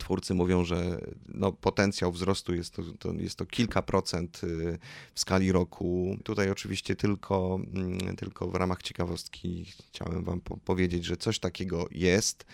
twórcy 0.00 0.34
mówią, 0.34 0.64
że 0.64 1.00
no, 1.28 1.52
potencjał 1.52 2.12
wzrostu 2.12 2.54
jest 2.54 2.74
to, 2.74 2.82
to, 2.98 3.12
jest 3.12 3.36
to 3.36 3.46
kilka 3.46 3.82
procent 3.82 4.40
e, 4.44 4.78
w 5.14 5.20
skali 5.20 5.52
roku. 5.52 6.16
Tutaj 6.24 6.50
oczywiście 6.50 6.96
tylko, 6.96 7.60
mm, 7.74 8.16
tylko 8.16 8.48
w 8.48 8.54
ramach 8.54 8.82
ciekawostki 8.82 9.64
chciałem 9.88 10.24
Wam 10.24 10.40
powiedzieć, 10.40 11.04
że 11.04 11.16
coś 11.16 11.38
takiego 11.38 11.88
jest 11.90 12.44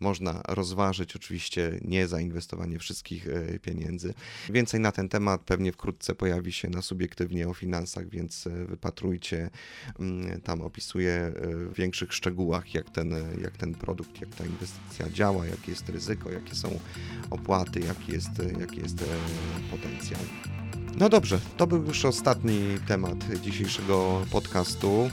można 0.00 0.42
rozważyć 0.48 1.16
oczywiście 1.16 1.78
nie 1.82 2.08
zainwestowanie 2.08 2.78
wszystkich 2.78 3.28
e, 3.28 3.58
pieniędzy. 3.58 4.14
Więcej 4.50 4.80
na 4.80 4.92
ten 4.92 5.08
temat 5.08 5.40
pewnie 5.40 5.72
wkrótce 5.72 6.14
pojawi 6.14 6.52
się 6.52 6.70
na 6.70 6.82
subiektywnie 6.82 7.48
o 7.48 7.54
finansach, 7.54 8.08
więc 8.08 8.46
e, 8.46 8.50
wypatrujcie. 8.50 9.50
Mm, 9.98 10.40
tam 10.40 10.60
opisuję 10.60 11.32
w 11.42 11.74
większych 11.74 12.12
szczegółach, 12.12 12.74
jak 12.74 12.90
ten, 12.90 13.14
jak 13.42 13.56
ten 13.56 13.74
produkt, 13.74 14.20
jak 14.20 14.34
ta 14.34 14.46
inwestycja 14.46 15.10
działa, 15.10 15.46
jakie 15.46 15.70
jest 15.70 15.88
ryzyko, 15.88 16.30
jakie 16.30 16.54
są 16.54 16.80
opłaty, 17.30 17.80
jaki 17.80 18.12
jest, 18.12 18.30
jaki 18.60 18.80
jest 18.80 19.04
potencjał. 19.70 20.20
No 20.98 21.08
dobrze, 21.08 21.40
to 21.56 21.66
był 21.66 21.84
już 21.84 22.04
ostatni 22.04 22.60
temat 22.88 23.40
dzisiejszego 23.42 24.22
podcastu 24.30 25.02
e, 25.02 25.10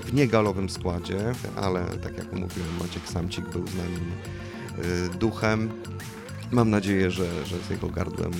w 0.00 0.14
niegalowym 0.14 0.70
składzie, 0.70 1.32
ale 1.56 1.84
tak 1.84 2.18
jak 2.18 2.32
mówiłem, 2.32 2.76
Maciek 2.80 3.08
Samcik 3.08 3.48
był 3.48 3.66
z 3.66 3.74
nami 3.74 3.96
e, 3.98 5.18
duchem. 5.18 5.70
Mam 6.50 6.70
nadzieję, 6.70 7.10
że, 7.10 7.46
że 7.46 7.58
z 7.58 7.70
jego 7.70 7.88
gardłem 7.88 8.32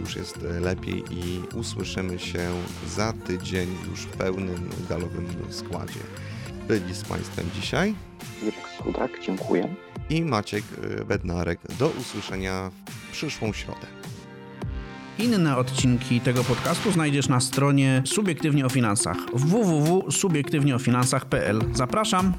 już 0.00 0.16
jest 0.16 0.38
lepiej 0.60 1.04
i 1.10 1.42
usłyszymy 1.56 2.18
się 2.18 2.50
za 2.86 3.12
tydzień 3.12 3.68
już 3.90 4.00
w 4.00 4.06
pełnym 4.06 4.70
galowym 4.88 5.26
składzie. 5.50 6.00
Byli 6.68 6.94
z 6.94 7.04
Państwem 7.04 7.46
dzisiaj 7.54 7.94
Irek 8.42 8.68
Sudak, 8.78 9.10
dziękuję. 9.22 9.74
I 10.10 10.22
Maciek 10.22 10.64
Bednarek. 11.08 11.60
Do 11.78 11.88
usłyszenia 11.88 12.70
w 12.86 13.12
przyszłą 13.12 13.52
środę. 13.52 13.86
Inne 15.18 15.56
odcinki 15.56 16.20
tego 16.20 16.44
podcastu 16.44 16.92
znajdziesz 16.92 17.28
na 17.28 17.40
stronie 17.40 18.02
Subiektywnie 18.06 18.66
o 18.66 18.68
Finansach 18.68 19.16
www.subiektywnieofinansach.pl. 19.34 21.60
Zapraszam! 21.72 22.32